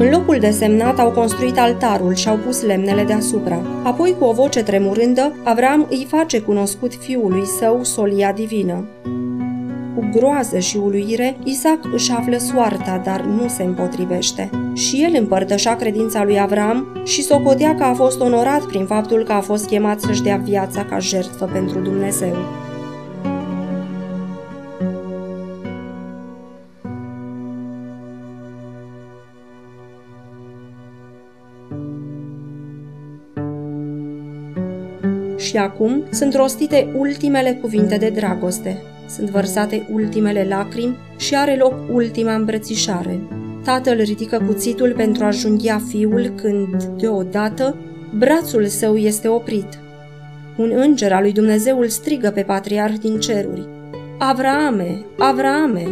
În 0.00 0.10
locul 0.10 0.38
desemnat 0.38 0.98
au 0.98 1.10
construit 1.10 1.58
altarul 1.58 2.14
și 2.14 2.28
au 2.28 2.36
pus 2.36 2.62
lemnele 2.62 3.04
deasupra. 3.04 3.62
Apoi, 3.82 4.16
cu 4.18 4.24
o 4.24 4.32
voce 4.32 4.62
tremurândă, 4.62 5.32
Avram 5.44 5.86
îi 5.90 6.06
face 6.08 6.40
cunoscut 6.40 6.94
fiului 6.94 7.46
său 7.46 7.84
solia 7.84 8.32
divină. 8.32 8.84
Cu 9.94 10.08
groază 10.12 10.58
și 10.58 10.76
uluire, 10.76 11.36
Isaac 11.44 11.78
își 11.92 12.12
află 12.12 12.36
soarta, 12.36 13.00
dar 13.04 13.20
nu 13.20 13.48
se 13.48 13.62
împotrivește. 13.62 14.50
Și 14.74 15.02
el 15.02 15.20
împărtășa 15.20 15.74
credința 15.74 16.24
lui 16.24 16.40
Avram 16.40 16.86
și 17.04 17.22
socotea 17.22 17.74
că 17.74 17.82
a 17.82 17.94
fost 17.94 18.20
onorat 18.20 18.64
prin 18.64 18.84
faptul 18.84 19.24
că 19.24 19.32
a 19.32 19.40
fost 19.40 19.66
chemat 19.66 20.00
să-și 20.00 20.22
dea 20.22 20.36
viața 20.36 20.84
ca 20.84 20.98
jertfă 20.98 21.44
pentru 21.52 21.78
Dumnezeu. 21.78 22.36
Și 35.50 35.56
acum 35.56 36.04
sunt 36.10 36.34
rostite 36.34 36.92
ultimele 36.96 37.58
cuvinte 37.60 37.96
de 37.96 38.08
dragoste, 38.08 38.82
sunt 39.08 39.30
vărsate 39.30 39.86
ultimele 39.92 40.46
lacrimi 40.48 40.96
și 41.16 41.34
are 41.34 41.56
loc 41.56 41.74
ultima 41.92 42.34
îmbrățișare. 42.34 43.20
Tatăl 43.64 44.00
ridică 44.00 44.42
cuțitul 44.46 44.92
pentru 44.96 45.24
a 45.24 45.30
junghia 45.30 45.80
fiul 45.88 46.32
când, 46.36 46.84
deodată, 46.84 47.76
brațul 48.18 48.66
său 48.66 48.96
este 48.96 49.28
oprit. 49.28 49.78
Un 50.56 50.72
înger 50.74 51.12
al 51.12 51.22
lui 51.22 51.32
Dumnezeu 51.32 51.78
îl 51.78 51.88
strigă 51.88 52.30
pe 52.30 52.42
patriarh 52.42 52.94
din 53.00 53.20
ceruri. 53.20 53.68
Avraame, 54.18 55.04
Avraame! 55.18 55.88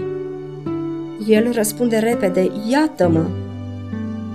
El 1.26 1.52
răspunde 1.52 1.96
repede, 1.96 2.50
iată-mă! 2.70 3.47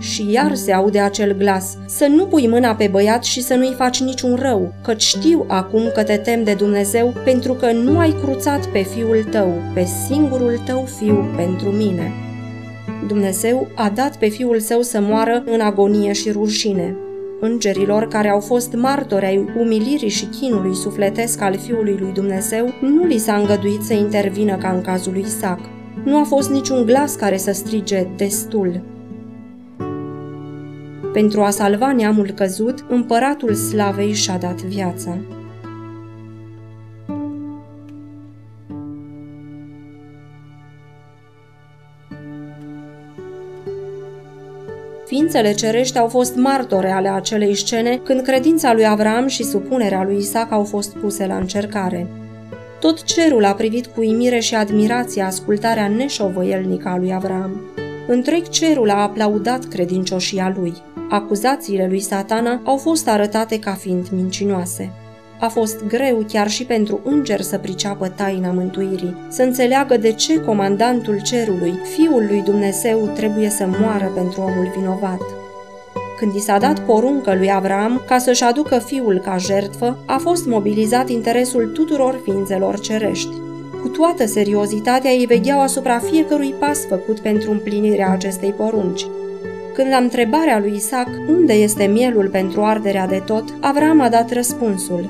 Și 0.03 0.31
iar 0.31 0.55
se 0.55 0.71
aude 0.71 0.99
acel 0.99 1.37
glas, 1.37 1.77
să 1.85 2.05
nu 2.05 2.25
pui 2.25 2.47
mâna 2.47 2.75
pe 2.75 2.87
băiat 2.91 3.23
și 3.23 3.41
să 3.41 3.53
nu-i 3.55 3.73
faci 3.77 4.01
niciun 4.01 4.35
rău, 4.41 4.73
căci 4.81 5.01
știu 5.01 5.45
acum 5.47 5.91
că 5.93 6.03
te 6.03 6.17
tem 6.17 6.43
de 6.43 6.53
Dumnezeu 6.53 7.13
pentru 7.23 7.53
că 7.53 7.71
nu 7.71 7.97
ai 7.97 8.15
cruțat 8.21 8.65
pe 8.65 8.79
fiul 8.79 9.23
tău, 9.31 9.53
pe 9.73 9.85
singurul 10.07 10.61
tău 10.65 10.87
fiu 10.97 11.25
pentru 11.35 11.69
mine. 11.69 12.11
Dumnezeu 13.07 13.67
a 13.75 13.89
dat 13.89 14.15
pe 14.17 14.27
fiul 14.27 14.59
său 14.59 14.81
să 14.81 15.01
moară 15.01 15.43
în 15.45 15.59
agonie 15.59 16.13
și 16.13 16.31
rușine. 16.31 16.95
Îngerilor 17.39 18.07
care 18.07 18.29
au 18.29 18.39
fost 18.39 18.73
martori 18.73 19.25
ai 19.25 19.49
umilirii 19.59 20.09
și 20.09 20.25
chinului 20.25 20.75
sufletesc 20.75 21.41
al 21.41 21.57
Fiului 21.57 21.97
lui 21.99 22.11
Dumnezeu, 22.13 22.73
nu 22.81 23.05
li 23.05 23.17
s-a 23.17 23.35
îngăduit 23.35 23.81
să 23.81 23.93
intervină 23.93 24.57
ca 24.57 24.69
în 24.69 24.81
cazul 24.81 25.11
lui 25.11 25.23
Isaac. 25.27 25.59
Nu 26.05 26.17
a 26.17 26.23
fost 26.23 26.49
niciun 26.49 26.85
glas 26.85 27.15
care 27.15 27.37
să 27.37 27.51
strige 27.51 28.07
destul. 28.17 28.92
Pentru 31.13 31.41
a 31.41 31.49
salva 31.49 31.91
neamul 31.91 32.31
căzut, 32.31 32.85
împăratul 32.89 33.53
slavei 33.53 34.13
și-a 34.13 34.37
dat 34.37 34.61
viața. 34.61 35.17
Ființele 45.05 45.53
cerești 45.53 45.97
au 45.97 46.07
fost 46.07 46.35
martore 46.35 46.91
ale 46.91 47.09
acelei 47.09 47.55
scene 47.55 47.99
când 48.03 48.21
credința 48.21 48.73
lui 48.73 48.87
Avram 48.87 49.27
și 49.27 49.43
supunerea 49.43 50.03
lui 50.03 50.17
Isaac 50.17 50.51
au 50.51 50.63
fost 50.63 50.95
puse 50.95 51.25
la 51.25 51.35
încercare. 51.35 52.07
Tot 52.79 53.03
cerul 53.03 53.45
a 53.45 53.53
privit 53.53 53.85
cu 53.85 54.03
imire 54.03 54.39
și 54.39 54.55
admirație 54.55 55.21
ascultarea 55.21 55.87
neșovăielnică 55.87 56.87
a 56.89 56.97
lui 56.97 57.13
Avram. 57.13 57.61
Întreg 58.07 58.49
cerul 58.49 58.89
a 58.89 59.01
aplaudat 59.01 59.65
credincioșia 59.65 60.53
lui. 60.57 60.73
Acuzațiile 61.13 61.87
lui 61.89 61.99
satana 61.99 62.61
au 62.63 62.77
fost 62.77 63.07
arătate 63.07 63.59
ca 63.59 63.71
fiind 63.71 64.07
mincinoase. 64.15 64.91
A 65.39 65.47
fost 65.47 65.85
greu 65.87 66.25
chiar 66.27 66.49
și 66.49 66.65
pentru 66.65 66.99
înger 67.03 67.41
să 67.41 67.57
priceapă 67.57 68.07
taina 68.07 68.51
mântuirii, 68.51 69.15
să 69.29 69.41
înțeleagă 69.41 69.97
de 69.97 70.11
ce 70.11 70.41
comandantul 70.41 71.21
cerului, 71.21 71.73
fiul 71.95 72.25
lui 72.27 72.41
Dumnezeu, 72.41 73.11
trebuie 73.15 73.49
să 73.49 73.67
moară 73.79 74.11
pentru 74.15 74.41
omul 74.41 74.71
vinovat. 74.77 75.21
Când 76.17 76.33
i 76.33 76.39
s-a 76.39 76.57
dat 76.57 76.79
poruncă 76.79 77.35
lui 77.35 77.51
Avram 77.51 78.01
ca 78.07 78.17
să-și 78.17 78.43
aducă 78.43 78.77
fiul 78.77 79.19
ca 79.19 79.37
jertfă, 79.37 79.97
a 80.05 80.17
fost 80.17 80.45
mobilizat 80.45 81.09
interesul 81.09 81.67
tuturor 81.73 82.19
ființelor 82.23 82.79
cerești. 82.79 83.35
Cu 83.81 83.87
toată 83.87 84.25
seriozitatea 84.25 85.11
ei 85.11 85.25
vegheau 85.25 85.61
asupra 85.61 85.99
fiecărui 85.99 86.53
pas 86.59 86.85
făcut 86.85 87.19
pentru 87.19 87.51
împlinirea 87.51 88.11
acestei 88.11 88.51
porunci, 88.51 89.05
când 89.73 89.89
la 89.89 89.97
întrebarea 89.97 90.59
lui 90.59 90.73
Isaac 90.75 91.07
unde 91.27 91.53
este 91.53 91.85
mielul 91.85 92.29
pentru 92.29 92.61
arderea 92.61 93.07
de 93.07 93.21
tot, 93.25 93.43
Avram 93.59 94.01
a 94.01 94.09
dat 94.09 94.31
răspunsul. 94.31 95.09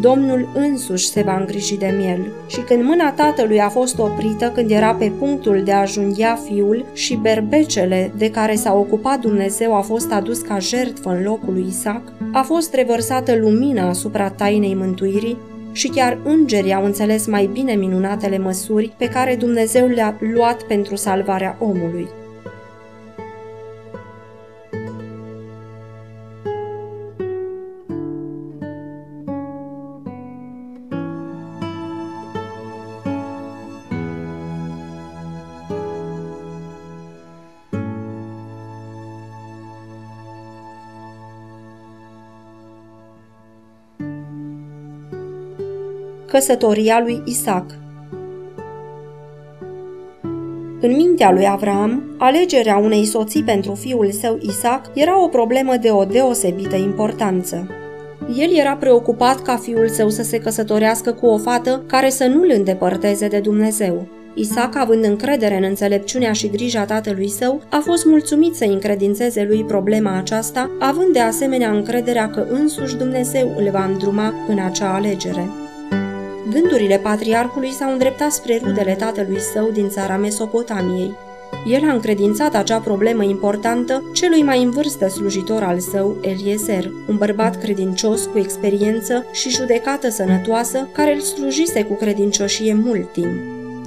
Domnul 0.00 0.48
însuși 0.54 1.08
se 1.08 1.22
va 1.22 1.38
îngriji 1.38 1.78
de 1.78 1.94
miel. 1.98 2.32
Și 2.46 2.60
când 2.60 2.82
mâna 2.82 3.12
tatălui 3.12 3.60
a 3.60 3.68
fost 3.68 3.98
oprită 3.98 4.50
când 4.54 4.70
era 4.70 4.94
pe 4.94 5.12
punctul 5.18 5.62
de 5.64 5.72
a 5.72 5.80
ajunghea 5.80 6.38
fiul 6.44 6.84
și 6.92 7.16
berbecele 7.16 8.12
de 8.16 8.30
care 8.30 8.54
s-a 8.54 8.74
ocupat 8.74 9.20
Dumnezeu 9.20 9.76
a 9.76 9.80
fost 9.80 10.12
adus 10.12 10.40
ca 10.40 10.58
jertfă 10.58 11.08
în 11.08 11.22
locul 11.22 11.52
lui 11.52 11.66
Isaac, 11.68 12.02
a 12.32 12.42
fost 12.42 12.74
revărsată 12.74 13.36
lumina 13.36 13.88
asupra 13.88 14.30
tainei 14.30 14.74
mântuirii, 14.74 15.38
și 15.72 15.88
chiar 15.88 16.18
îngerii 16.24 16.74
au 16.74 16.84
înțeles 16.84 17.26
mai 17.26 17.50
bine 17.52 17.72
minunatele 17.72 18.38
măsuri 18.38 18.92
pe 18.96 19.08
care 19.08 19.34
Dumnezeu 19.34 19.86
le-a 19.86 20.16
luat 20.34 20.62
pentru 20.62 20.96
salvarea 20.96 21.56
omului. 21.60 22.08
Căsătoria 46.32 47.00
lui 47.04 47.22
Isaac 47.24 47.64
În 50.80 50.96
mintea 50.96 51.32
lui 51.32 51.48
Avram, 51.48 52.14
alegerea 52.18 52.76
unei 52.76 53.04
soții 53.04 53.42
pentru 53.42 53.74
fiul 53.74 54.10
său 54.10 54.38
Isaac 54.40 54.90
era 54.94 55.22
o 55.22 55.28
problemă 55.28 55.76
de 55.76 55.90
o 55.90 56.04
deosebită 56.04 56.76
importanță. 56.76 57.66
El 58.38 58.56
era 58.56 58.76
preocupat 58.76 59.42
ca 59.42 59.56
fiul 59.56 59.88
său 59.88 60.08
să 60.08 60.22
se 60.22 60.38
căsătorească 60.38 61.12
cu 61.12 61.26
o 61.26 61.38
fată 61.38 61.84
care 61.86 62.10
să 62.10 62.26
nu 62.26 62.42
îl 62.42 62.50
îndepărteze 62.54 63.28
de 63.28 63.38
Dumnezeu. 63.38 64.06
Isaac, 64.34 64.76
având 64.76 65.04
încredere 65.04 65.56
în 65.56 65.64
înțelepciunea 65.64 66.32
și 66.32 66.50
grija 66.50 66.84
tatălui 66.84 67.28
său, 67.28 67.62
a 67.70 67.82
fost 67.84 68.04
mulțumit 68.04 68.54
să 68.54 68.64
încredințeze 68.64 69.44
lui 69.48 69.64
problema 69.64 70.16
aceasta, 70.16 70.70
având 70.78 71.12
de 71.12 71.20
asemenea 71.20 71.70
încrederea 71.70 72.30
că 72.30 72.46
însuși 72.50 72.96
Dumnezeu 72.96 73.54
îl 73.56 73.70
va 73.70 73.84
îndruma 73.84 74.34
în 74.48 74.58
acea 74.58 74.94
alegere. 74.94 75.61
Gândurile 76.52 76.98
patriarhului 76.98 77.70
s-au 77.70 77.92
îndreptat 77.92 78.32
spre 78.32 78.60
rudele 78.64 78.94
tatălui 78.94 79.38
său 79.52 79.70
din 79.70 79.88
țara 79.88 80.16
Mesopotamiei. 80.16 81.14
El 81.66 81.88
a 81.88 81.92
încredințat 81.92 82.54
acea 82.54 82.78
problemă 82.78 83.24
importantă 83.24 84.10
celui 84.12 84.42
mai 84.42 84.62
în 84.62 84.70
vârstă 84.70 85.08
slujitor 85.08 85.62
al 85.62 85.78
său, 85.78 86.16
Eliezer, 86.20 86.90
un 87.08 87.16
bărbat 87.16 87.58
credincios 87.58 88.24
cu 88.24 88.38
experiență 88.38 89.26
și 89.32 89.50
judecată 89.50 90.10
sănătoasă, 90.10 90.88
care 90.92 91.14
îl 91.14 91.20
slujise 91.20 91.84
cu 91.84 91.94
credincioșie 91.94 92.74
mult 92.74 93.12
timp. 93.12 93.32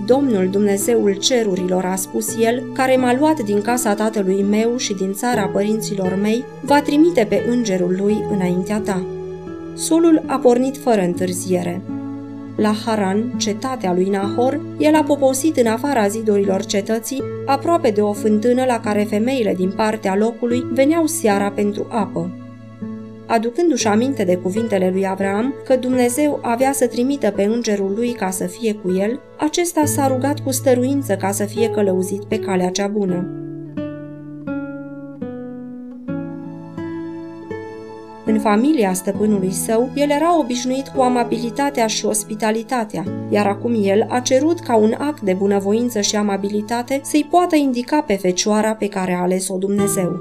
Domnul 0.05 0.49
Dumnezeul 0.49 1.13
cerurilor, 1.13 1.85
a 1.85 1.95
spus 1.95 2.35
el, 2.39 2.71
care 2.73 2.95
m-a 2.95 3.15
luat 3.19 3.39
din 3.39 3.61
casa 3.61 3.93
tatălui 3.93 4.43
meu 4.43 4.77
și 4.77 4.93
din 4.93 5.13
țara 5.13 5.47
părinților 5.47 6.17
mei, 6.21 6.45
va 6.61 6.81
trimite 6.81 7.25
pe 7.29 7.45
îngerul 7.49 7.95
lui 7.99 8.23
înaintea 8.31 8.79
ta. 8.79 9.05
Solul 9.73 10.23
a 10.25 10.37
pornit 10.37 10.77
fără 10.77 11.01
întârziere. 11.01 11.81
La 12.55 12.73
Haran, 12.85 13.33
cetatea 13.37 13.93
lui 13.93 14.09
Nahor, 14.09 14.61
el 14.77 14.95
a 14.95 15.03
poposit 15.03 15.57
în 15.57 15.67
afara 15.67 16.07
zidurilor 16.07 16.65
cetății, 16.65 17.23
aproape 17.45 17.89
de 17.89 18.01
o 18.01 18.13
fântână 18.13 18.65
la 18.65 18.79
care 18.79 19.03
femeile 19.03 19.53
din 19.53 19.71
partea 19.75 20.15
locului 20.15 20.65
veneau 20.73 21.05
seara 21.05 21.49
pentru 21.49 21.85
apă. 21.89 22.31
Aducându-și 23.27 23.87
aminte 23.87 24.23
de 24.23 24.35
cuvintele 24.35 24.89
lui 24.93 25.07
Avram 25.07 25.53
că 25.65 25.75
Dumnezeu 25.75 26.39
avea 26.41 26.71
să 26.71 26.87
trimită 26.87 27.31
pe 27.31 27.43
îngerul 27.43 27.93
lui 27.95 28.11
ca 28.11 28.29
să 28.29 28.45
fie 28.45 28.73
cu 28.73 28.95
el, 28.97 29.19
acesta 29.37 29.85
s-a 29.85 30.07
rugat 30.07 30.39
cu 30.39 30.51
stăruință 30.51 31.15
ca 31.15 31.31
să 31.31 31.43
fie 31.43 31.69
călăuzit 31.69 32.23
pe 32.23 32.39
calea 32.39 32.69
cea 32.69 32.87
bună. 32.87 33.44
În 38.35 38.41
familia 38.41 38.93
stăpânului 38.93 39.51
său, 39.51 39.89
el 39.93 40.09
era 40.09 40.39
obișnuit 40.39 40.87
cu 40.87 41.01
amabilitatea 41.01 41.87
și 41.87 42.05
ospitalitatea, 42.05 43.03
iar 43.29 43.47
acum 43.47 43.73
el 43.83 44.05
a 44.09 44.19
cerut 44.19 44.59
ca 44.59 44.75
un 44.75 44.93
act 44.97 45.21
de 45.21 45.33
bunăvoință 45.33 46.01
și 46.01 46.15
amabilitate 46.15 47.01
să-i 47.03 47.27
poată 47.29 47.55
indica 47.55 48.01
pe 48.01 48.13
fecioara 48.13 48.73
pe 48.73 48.87
care 48.87 49.13
a 49.13 49.21
ales-o 49.21 49.57
Dumnezeu. 49.57 50.19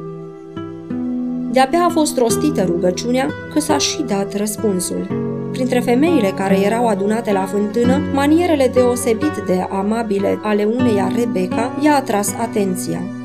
De-abia 1.53 1.85
a 1.85 1.89
fost 1.89 2.19
rostită 2.19 2.65
rugăciunea 2.65 3.31
că 3.53 3.61
s-a 3.61 3.79
și 3.79 4.03
dat 4.03 4.37
răspunsul. 4.37 5.07
Printre 5.53 5.81
femeile 5.81 6.29
care 6.29 6.61
erau 6.61 6.87
adunate 6.87 7.33
la 7.33 7.45
fântână, 7.45 8.01
manierele 8.13 8.71
deosebit 8.75 9.43
de 9.47 9.67
amabile 9.71 10.39
ale 10.43 10.65
uneia 10.65 11.11
Rebecca 11.17 11.79
i-a 11.83 11.95
atras 11.95 12.33
atenția. 12.41 13.24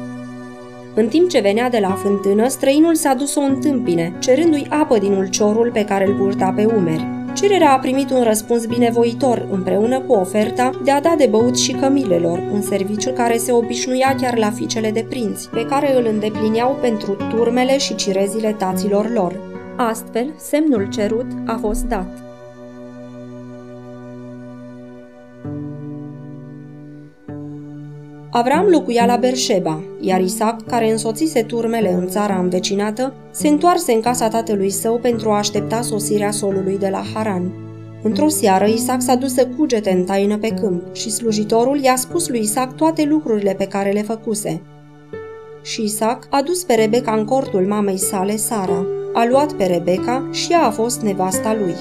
În 0.99 1.07
timp 1.07 1.29
ce 1.29 1.39
venea 1.39 1.69
de 1.69 1.77
la 1.81 1.89
fântână, 1.89 2.47
străinul 2.47 2.95
s-a 2.95 3.13
dus 3.13 3.35
o 3.35 3.39
întâmpine, 3.41 4.13
cerându-i 4.19 4.67
apă 4.69 4.97
din 4.97 5.13
ulciorul 5.13 5.71
pe 5.73 5.85
care 5.85 6.07
îl 6.07 6.13
purta 6.13 6.53
pe 6.55 6.65
umeri. 6.65 7.07
Cererea 7.33 7.71
a 7.71 7.79
primit 7.79 8.09
un 8.11 8.23
răspuns 8.23 8.65
binevoitor, 8.65 9.47
împreună 9.51 9.99
cu 9.99 10.13
oferta 10.13 10.69
de 10.83 10.91
a 10.91 11.01
da 11.01 11.15
de 11.17 11.27
băut 11.29 11.57
și 11.57 11.71
cămilelor, 11.71 12.41
un 12.53 12.61
serviciu 12.61 13.11
care 13.11 13.37
se 13.37 13.51
obișnuia 13.51 14.15
chiar 14.21 14.37
la 14.37 14.51
fiicele 14.51 14.91
de 14.91 15.05
prinți, 15.09 15.49
pe 15.49 15.65
care 15.65 15.95
îl 15.95 16.05
îndeplineau 16.05 16.77
pentru 16.81 17.17
turmele 17.29 17.77
și 17.77 17.95
cirezile 17.95 18.55
taților 18.57 19.11
lor. 19.13 19.39
Astfel, 19.77 20.33
semnul 20.37 20.87
cerut 20.89 21.27
a 21.45 21.57
fost 21.61 21.83
dat. 21.83 22.28
Avram 28.31 28.65
locuia 28.65 29.05
la 29.05 29.15
Berșeba, 29.15 29.83
iar 30.01 30.21
Isaac, 30.21 30.61
care 30.67 30.91
însoțise 30.91 31.41
turmele 31.41 31.91
în 31.91 32.07
țara 32.07 32.37
învecinată, 32.37 33.13
se 33.31 33.47
întoarse 33.47 33.91
în 33.91 34.01
casa 34.01 34.27
tatălui 34.27 34.69
său 34.69 34.97
pentru 34.97 35.29
a 35.29 35.37
aștepta 35.37 35.81
sosirea 35.81 36.31
solului 36.31 36.77
de 36.77 36.89
la 36.89 37.03
Haran. 37.13 37.51
Într-o 38.03 38.27
seară, 38.27 38.65
Isaac 38.65 39.01
s-a 39.01 39.15
dus 39.15 39.33
să 39.33 39.47
cugete 39.57 39.91
în 39.91 40.03
taină 40.03 40.37
pe 40.37 40.47
câmp 40.47 40.95
și 40.95 41.09
slujitorul 41.09 41.79
i-a 41.79 41.95
spus 41.95 42.27
lui 42.27 42.39
Isaac 42.39 42.75
toate 42.75 43.03
lucrurile 43.03 43.53
pe 43.53 43.65
care 43.65 43.91
le 43.91 44.01
făcuse. 44.01 44.61
Și 45.61 45.83
Isaac 45.83 46.27
a 46.29 46.41
dus 46.41 46.63
pe 46.63 46.73
Rebecca 46.73 47.11
în 47.11 47.25
cortul 47.25 47.65
mamei 47.67 47.97
sale, 47.97 48.35
Sara. 48.35 48.85
A 49.13 49.25
luat 49.29 49.53
pe 49.53 49.65
Rebecca 49.65 50.29
și 50.31 50.51
ea 50.51 50.65
a 50.65 50.69
fost 50.71 51.01
nevasta 51.01 51.55
lui. 51.59 51.75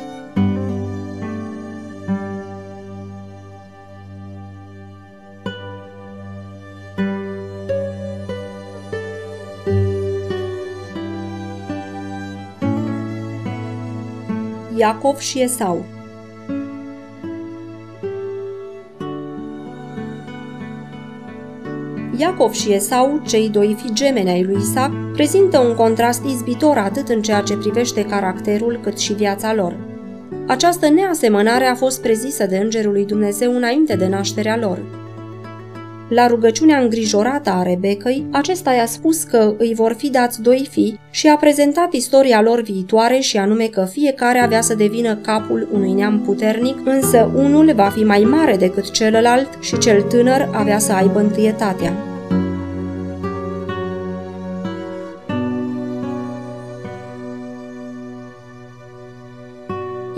Iacov 14.88 15.18
și 15.18 15.42
Esau. 15.42 15.84
Iacov 22.16 22.52
și 22.52 22.72
Esau, 22.72 23.20
cei 23.26 23.48
doi 23.48 23.76
fi 23.82 23.92
gemeni 23.92 24.30
ai 24.30 24.44
lui 24.44 24.56
Isaac, 24.60 24.90
prezintă 25.12 25.58
un 25.58 25.74
contrast 25.74 26.24
izbitor 26.24 26.76
atât 26.76 27.08
în 27.08 27.22
ceea 27.22 27.40
ce 27.40 27.56
privește 27.56 28.04
caracterul 28.04 28.80
cât 28.82 28.98
și 28.98 29.12
viața 29.12 29.54
lor. 29.54 29.76
Această 30.46 30.88
neasemănare 30.88 31.64
a 31.64 31.74
fost 31.74 32.02
prezisă 32.02 32.46
de 32.46 32.56
Îngerul 32.56 32.92
lui 32.92 33.04
Dumnezeu 33.04 33.56
înainte 33.56 33.96
de 33.96 34.06
nașterea 34.06 34.56
lor. 34.56 34.78
La 36.08 36.26
rugăciunea 36.26 36.78
îngrijorată 36.78 37.50
a 37.50 37.62
Rebecăi, 37.62 38.26
acesta 38.30 38.72
i-a 38.72 38.86
spus 38.86 39.22
că 39.22 39.54
îi 39.58 39.74
vor 39.74 39.92
fi 39.92 40.10
dați 40.10 40.42
doi 40.42 40.66
fii 40.70 41.00
și 41.10 41.28
a 41.28 41.36
prezentat 41.36 41.92
istoria 41.92 42.42
lor 42.42 42.62
viitoare 42.62 43.18
și 43.18 43.36
anume 43.36 43.64
că 43.64 43.84
fiecare 43.90 44.38
avea 44.38 44.60
să 44.60 44.74
devină 44.74 45.16
capul 45.16 45.68
unui 45.72 45.92
neam 45.92 46.20
puternic, 46.20 46.76
însă 46.84 47.30
unul 47.34 47.72
va 47.74 47.88
fi 47.88 48.04
mai 48.04 48.20
mare 48.20 48.56
decât 48.56 48.90
celălalt 48.90 49.48
și 49.60 49.78
cel 49.78 50.02
tânăr 50.02 50.48
avea 50.52 50.78
să 50.78 50.92
aibă 50.92 51.18
întâietatea. 51.18 52.07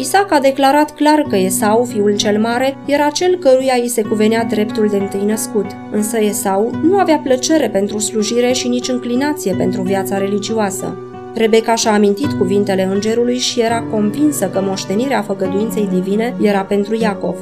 Isaac 0.01 0.33
a 0.33 0.41
declarat 0.41 0.95
clar 0.95 1.23
că 1.29 1.37
Esau, 1.37 1.85
fiul 1.85 2.17
cel 2.17 2.41
mare, 2.41 2.77
era 2.87 3.09
cel 3.09 3.37
căruia 3.37 3.75
îi 3.81 3.89
se 3.89 4.03
cuvenea 4.03 4.45
dreptul 4.45 4.89
de 4.91 4.97
întâi 4.97 5.25
născut, 5.25 5.67
însă 5.91 6.21
Esau 6.21 6.71
nu 6.83 6.99
avea 6.99 7.21
plăcere 7.25 7.69
pentru 7.69 7.99
slujire 7.99 8.53
și 8.53 8.69
nici 8.69 8.89
înclinație 8.89 9.55
pentru 9.55 9.83
viața 9.83 10.19
religioasă. 10.19 10.99
Rebecca 11.35 11.75
și-a 11.75 11.93
amintit 11.93 12.33
cuvintele 12.33 12.83
îngerului 12.85 13.39
și 13.39 13.61
era 13.61 13.83
convinsă 13.83 14.49
că 14.49 14.61
moștenirea 14.63 15.23
făgăduinței 15.23 15.89
divine 15.93 16.35
era 16.43 16.61
pentru 16.61 16.97
Iacov. 17.01 17.37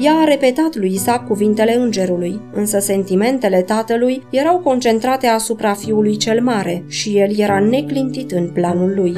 Ea 0.00 0.12
a 0.12 0.24
repetat 0.24 0.76
lui 0.76 0.92
Isaac 0.92 1.26
cuvintele 1.26 1.76
îngerului, 1.76 2.40
însă 2.52 2.78
sentimentele 2.78 3.62
tatălui 3.62 4.22
erau 4.30 4.58
concentrate 4.58 5.26
asupra 5.26 5.72
fiului 5.72 6.16
cel 6.16 6.42
mare 6.42 6.84
și 6.88 7.18
el 7.18 7.38
era 7.38 7.60
neclintit 7.60 8.30
în 8.30 8.50
planul 8.52 8.92
lui. 8.96 9.16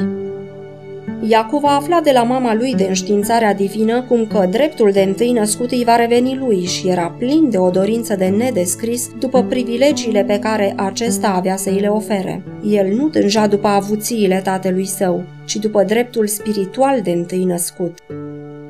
Iacov 1.27 1.63
a 1.63 1.75
aflat 1.75 2.03
de 2.03 2.11
la 2.11 2.23
mama 2.23 2.53
lui 2.53 2.75
de 2.75 2.85
înștiințarea 2.87 3.53
divină 3.53 4.01
cum 4.01 4.27
că 4.27 4.47
dreptul 4.51 4.91
de 4.91 5.01
întâi 5.01 5.31
născut 5.31 5.71
îi 5.71 5.83
va 5.85 5.95
reveni 5.95 6.37
lui 6.37 6.65
și 6.65 6.87
era 6.87 7.15
plin 7.17 7.49
de 7.49 7.57
o 7.57 7.69
dorință 7.69 8.15
de 8.15 8.25
nedescris 8.25 9.09
după 9.19 9.43
privilegiile 9.43 10.23
pe 10.23 10.39
care 10.39 10.73
acesta 10.75 11.27
avea 11.27 11.55
să 11.55 11.69
îi 11.69 11.79
le 11.79 11.87
ofere. 11.87 12.43
El 12.63 12.95
nu 12.95 13.07
tânja 13.07 13.47
după 13.47 13.67
avuțiile 13.67 14.41
tatălui 14.43 14.85
său, 14.85 15.23
ci 15.45 15.55
după 15.55 15.83
dreptul 15.83 16.27
spiritual 16.27 17.01
de 17.01 17.11
întâi 17.11 17.43
născut. 17.43 17.97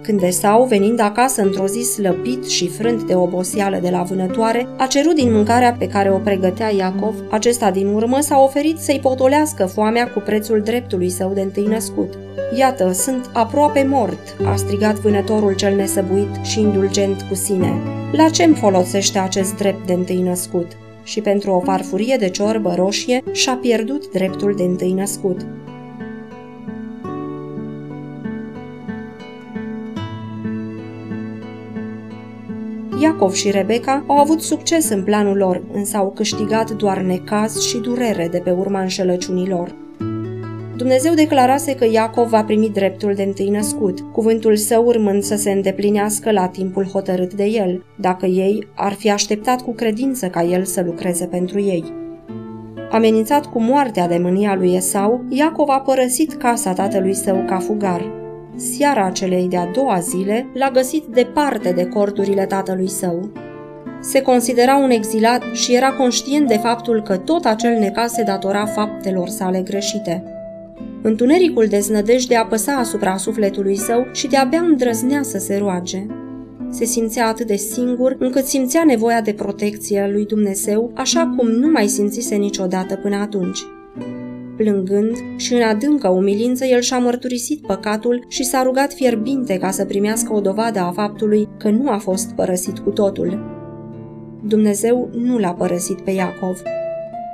Când 0.05 0.21
Esau, 0.21 0.63
venind 0.63 0.99
acasă 0.99 1.41
într-o 1.41 1.67
zi 1.67 1.81
slăpit 1.81 2.47
și 2.47 2.67
frânt 2.67 3.03
de 3.03 3.15
oboseală 3.15 3.79
de 3.81 3.89
la 3.89 4.01
vânătoare, 4.01 4.67
a 4.77 4.85
cerut 4.85 5.15
din 5.15 5.31
mâncarea 5.31 5.75
pe 5.79 5.87
care 5.87 6.11
o 6.11 6.17
pregătea 6.17 6.69
Iacov, 6.69 7.15
acesta 7.29 7.71
din 7.71 7.87
urmă 7.87 8.19
s-a 8.19 8.37
oferit 8.37 8.77
să-i 8.77 8.99
potolească 9.01 9.65
foamea 9.65 10.11
cu 10.11 10.19
prețul 10.19 10.61
dreptului 10.61 11.09
său 11.09 11.31
de 11.33 11.41
întâi 11.41 11.65
născut. 11.65 12.13
Iată, 12.57 12.91
sunt 12.91 13.29
aproape 13.33 13.87
mort, 13.89 14.37
a 14.45 14.55
strigat 14.55 14.95
vânătorul 14.95 15.55
cel 15.55 15.75
nesăbuit 15.75 16.35
și 16.43 16.59
indulgent 16.59 17.21
cu 17.21 17.35
sine. 17.35 17.73
La 18.11 18.29
ce-mi 18.29 18.55
folosește 18.55 19.19
acest 19.19 19.55
drept 19.55 19.87
de 19.87 19.93
întâi 19.93 20.21
născut? 20.21 20.67
Și 21.03 21.21
pentru 21.21 21.51
o 21.51 21.59
farfurie 21.59 22.15
de 22.19 22.29
ciorbă 22.29 22.73
roșie 22.75 23.23
și-a 23.31 23.55
pierdut 23.55 24.11
dreptul 24.11 24.53
de 24.57 24.63
întâi 24.63 24.93
născut. 24.93 25.45
Iacov 33.01 33.33
și 33.33 33.51
Rebecca 33.51 34.03
au 34.07 34.17
avut 34.17 34.41
succes 34.41 34.89
în 34.89 35.03
planul 35.03 35.37
lor, 35.37 35.61
însă 35.73 35.97
au 35.97 36.11
câștigat 36.15 36.71
doar 36.71 36.97
necaz 36.97 37.61
și 37.61 37.77
durere 37.77 38.27
de 38.31 38.37
pe 38.37 38.51
urma 38.51 38.81
înșelăciunilor. 38.81 39.75
Dumnezeu 40.77 41.13
declarase 41.13 41.75
că 41.75 41.85
Iacov 41.91 42.29
va 42.29 42.43
primi 42.43 42.69
dreptul 42.69 43.13
de 43.13 43.23
întâi 43.23 43.49
născut, 43.49 43.99
cuvântul 43.99 44.55
său 44.55 44.85
urmând 44.85 45.23
să 45.23 45.35
se 45.35 45.51
îndeplinească 45.51 46.31
la 46.31 46.47
timpul 46.47 46.85
hotărât 46.85 47.33
de 47.33 47.43
el, 47.43 47.83
dacă 47.99 48.25
ei 48.25 48.67
ar 48.75 48.93
fi 48.93 49.11
așteptat 49.11 49.61
cu 49.61 49.73
credință 49.73 50.27
ca 50.27 50.43
el 50.43 50.63
să 50.63 50.83
lucreze 50.85 51.25
pentru 51.25 51.59
ei. 51.59 51.83
Amenințat 52.91 53.45
cu 53.45 53.61
moartea 53.61 54.07
de 54.07 54.17
mânia 54.17 54.55
lui 54.55 54.75
Esau, 54.75 55.23
Iacov 55.29 55.69
a 55.69 55.79
părăsit 55.79 56.33
casa 56.33 56.73
tatălui 56.73 57.13
său 57.13 57.43
ca 57.47 57.57
fugar. 57.57 58.24
Seara 58.55 59.09
celei 59.09 59.47
de-a 59.47 59.65
doua 59.73 59.99
zile 59.99 60.47
l-a 60.53 60.69
găsit 60.69 61.03
departe 61.03 61.71
de 61.71 61.85
corturile 61.85 62.45
tatălui 62.45 62.89
său. 62.89 63.31
Se 64.01 64.21
considera 64.21 64.75
un 64.75 64.89
exilat 64.89 65.43
și 65.53 65.75
era 65.75 65.91
conștient 65.91 66.47
de 66.47 66.57
faptul 66.57 67.01
că 67.01 67.17
tot 67.17 67.45
acel 67.45 67.79
necaz 67.79 68.11
se 68.11 68.23
datora 68.23 68.65
faptelor 68.65 69.27
sale 69.27 69.61
greșite. 69.61 70.23
Întunericul 71.01 71.65
deznădejde 71.65 72.35
apăsa 72.35 72.71
asupra 72.71 73.17
sufletului 73.17 73.75
său 73.75 74.07
și 74.11 74.27
de-abia 74.27 74.59
îndrăznea 74.59 75.23
să 75.23 75.37
se 75.37 75.57
roage. 75.57 76.05
Se 76.69 76.85
simțea 76.85 77.27
atât 77.27 77.47
de 77.47 77.55
singur 77.55 78.15
încât 78.19 78.45
simțea 78.45 78.83
nevoia 78.83 79.21
de 79.21 79.33
protecție 79.33 79.99
a 79.99 80.07
lui 80.07 80.25
Dumnezeu, 80.25 80.91
așa 80.93 81.33
cum 81.37 81.47
nu 81.47 81.71
mai 81.71 81.87
simțise 81.87 82.35
niciodată 82.35 82.95
până 82.95 83.15
atunci. 83.15 83.59
Plângând 84.55 85.15
și 85.37 85.53
în 85.53 85.61
adâncă 85.61 86.09
umilință, 86.09 86.65
el 86.65 86.81
și-a 86.81 86.97
mărturisit 86.97 87.61
păcatul 87.61 88.25
și 88.27 88.43
s-a 88.43 88.63
rugat 88.63 88.93
fierbinte 88.93 89.57
ca 89.57 89.71
să 89.71 89.85
primească 89.85 90.33
o 90.33 90.39
dovadă 90.39 90.79
a 90.79 90.91
faptului 90.91 91.47
că 91.57 91.69
nu 91.69 91.89
a 91.89 91.97
fost 91.97 92.31
părăsit 92.31 92.79
cu 92.79 92.89
totul. 92.89 93.53
Dumnezeu 94.43 95.09
nu 95.13 95.37
l-a 95.37 95.53
părăsit 95.53 96.01
pe 96.01 96.11
Iacov. 96.11 96.61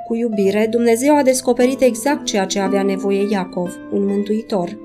Cu 0.06 0.14
iubire, 0.14 0.66
Dumnezeu 0.70 1.16
a 1.16 1.22
descoperit 1.22 1.80
exact 1.80 2.24
ceea 2.24 2.44
ce 2.44 2.58
avea 2.58 2.82
nevoie 2.82 3.26
Iacov, 3.30 3.76
un 3.92 4.06
mântuitor. 4.06 4.78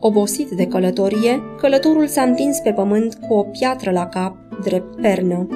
Obosit 0.00 0.48
de 0.48 0.66
călătorie, 0.66 1.42
călătorul 1.60 2.06
s-a 2.06 2.22
întins 2.22 2.58
pe 2.58 2.72
pământ 2.72 3.14
cu 3.14 3.34
o 3.34 3.42
piatră 3.42 3.90
la 3.90 4.06
cap, 4.06 4.36
drept 4.64 5.00
pernă. 5.00 5.46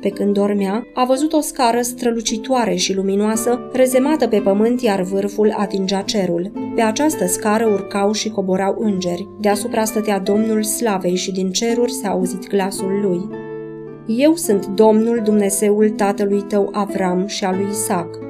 Pe 0.00 0.08
când 0.08 0.34
dormea, 0.34 0.86
a 0.94 1.04
văzut 1.04 1.32
o 1.32 1.40
scară 1.40 1.80
strălucitoare 1.80 2.74
și 2.74 2.94
luminoasă, 2.94 3.70
rezemată 3.72 4.28
pe 4.28 4.38
pământ, 4.38 4.80
iar 4.80 5.02
vârful 5.02 5.54
atingea 5.56 6.00
cerul. 6.00 6.52
Pe 6.74 6.80
această 6.80 7.26
scară 7.26 7.66
urcau 7.66 8.12
și 8.12 8.28
coborau 8.28 8.76
îngeri. 8.78 9.28
Deasupra 9.40 9.84
stătea 9.84 10.18
Domnul 10.18 10.62
Slavei 10.62 11.16
și 11.16 11.32
din 11.32 11.50
ceruri 11.50 11.92
s-a 11.92 12.08
auzit 12.08 12.48
glasul 12.48 13.00
lui. 13.02 13.28
Eu 14.06 14.34
sunt 14.34 14.66
Domnul 14.66 15.20
Dumnezeul 15.24 15.90
tatălui 15.90 16.42
tău 16.42 16.68
Avram 16.72 17.26
și 17.26 17.44
al 17.44 17.56
lui 17.56 17.68
Isaac. 17.70 18.27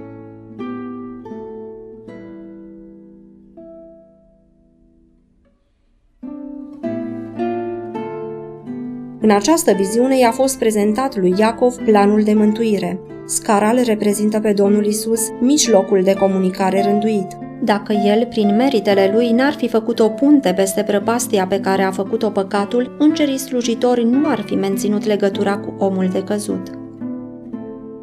În 9.21 9.31
această 9.31 9.73
viziune 9.73 10.19
i-a 10.19 10.31
fost 10.31 10.59
prezentat 10.59 11.17
lui 11.17 11.35
Iacov 11.37 11.75
planul 11.75 12.23
de 12.23 12.33
mântuire. 12.33 13.01
Scara 13.27 13.71
îl 13.71 13.83
reprezintă 13.85 14.41
pe 14.41 14.53
Domnul 14.53 14.85
Isus, 14.85 15.21
mijlocul 15.41 16.03
de 16.03 16.15
comunicare 16.15 16.83
rânduit. 16.83 17.27
Dacă 17.63 17.93
el, 17.93 18.27
prin 18.27 18.57
meritele 18.57 19.11
lui, 19.15 19.31
n-ar 19.31 19.53
fi 19.53 19.69
făcut 19.69 20.01
o 20.01 20.09
punte 20.09 20.53
peste 20.53 20.83
prăpastia 20.83 21.47
pe 21.47 21.61
care 21.61 21.83
a 21.83 21.91
făcut-o 21.91 22.31
păcatul, 22.31 22.97
îngerii 22.99 23.39
slujitori 23.39 24.05
nu 24.05 24.29
ar 24.29 24.41
fi 24.41 24.55
menținut 24.55 25.05
legătura 25.05 25.57
cu 25.57 25.75
omul 25.79 26.09
de 26.13 26.25
căzut. 26.25 26.78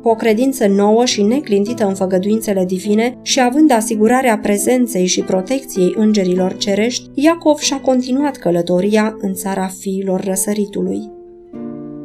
Cu 0.06 0.12
o 0.12 0.16
credință 0.16 0.68
nouă 0.68 1.06
și 1.06 1.24
neclintită 1.24 1.86
în 1.86 1.94
făgăduințele 1.94 2.66
divine 2.66 3.18
și 3.22 3.42
având 3.42 3.72
asigurarea 3.72 4.38
prezenței 4.38 5.06
și 5.06 5.22
protecției 5.22 5.94
îngerilor 5.98 6.58
cerești, 6.58 7.10
Iacov 7.14 7.58
și-a 7.58 7.80
continuat 7.80 8.36
călătoria 8.36 9.16
în 9.20 9.34
țara 9.34 9.68
fiilor 9.80 10.24
răsăritului. 10.24 11.12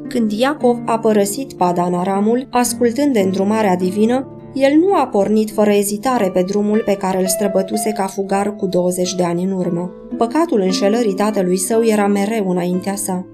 Când 0.09 0.33
Iacov 0.33 0.79
a 0.85 0.99
părăsit 0.99 1.53
Padan 1.53 1.95
Aramul, 1.95 2.47
ascultând 2.51 3.13
de 3.13 3.21
îndrumarea 3.21 3.77
divină, 3.77 4.41
el 4.55 4.73
nu 4.79 4.95
a 4.95 5.07
pornit 5.07 5.51
fără 5.51 5.71
ezitare 5.71 6.31
pe 6.31 6.43
drumul 6.43 6.83
pe 6.85 6.95
care 6.95 7.21
îl 7.21 7.27
străbătuse 7.27 7.91
ca 7.91 8.07
fugar 8.07 8.57
cu 8.57 8.67
20 8.67 9.15
de 9.15 9.23
ani 9.23 9.45
în 9.45 9.53
urmă. 9.53 9.91
Păcatul 10.17 10.61
înșelării 10.61 11.15
tatălui 11.15 11.57
său 11.57 11.83
era 11.83 12.07
mereu 12.07 12.51
înaintea 12.51 12.95
sa. 12.95 13.27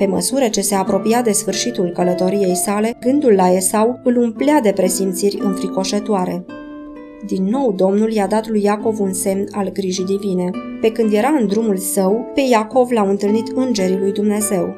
Pe 0.00 0.06
măsură 0.06 0.48
ce 0.48 0.60
se 0.60 0.74
apropia 0.74 1.22
de 1.22 1.30
sfârșitul 1.30 1.88
călătoriei 1.88 2.54
sale, 2.54 2.96
gândul 3.00 3.32
la 3.32 3.50
Esau 3.50 4.00
îl 4.04 4.16
umplea 4.16 4.60
de 4.60 4.72
presimțiri 4.72 5.38
înfricoșătoare. 5.42 6.44
Din 7.26 7.44
nou 7.44 7.72
Domnul 7.72 8.12
i-a 8.12 8.26
dat 8.26 8.48
lui 8.48 8.62
Iacov 8.62 9.00
un 9.00 9.12
semn 9.12 9.46
al 9.50 9.72
grijii 9.72 10.04
divine. 10.04 10.50
Pe 10.80 10.92
când 10.92 11.12
era 11.12 11.28
în 11.40 11.46
drumul 11.46 11.76
său, 11.76 12.30
pe 12.34 12.40
Iacov 12.50 12.90
l-au 12.90 13.08
întâlnit 13.08 13.48
îngerii 13.54 13.98
lui 13.98 14.12
Dumnezeu. 14.12 14.74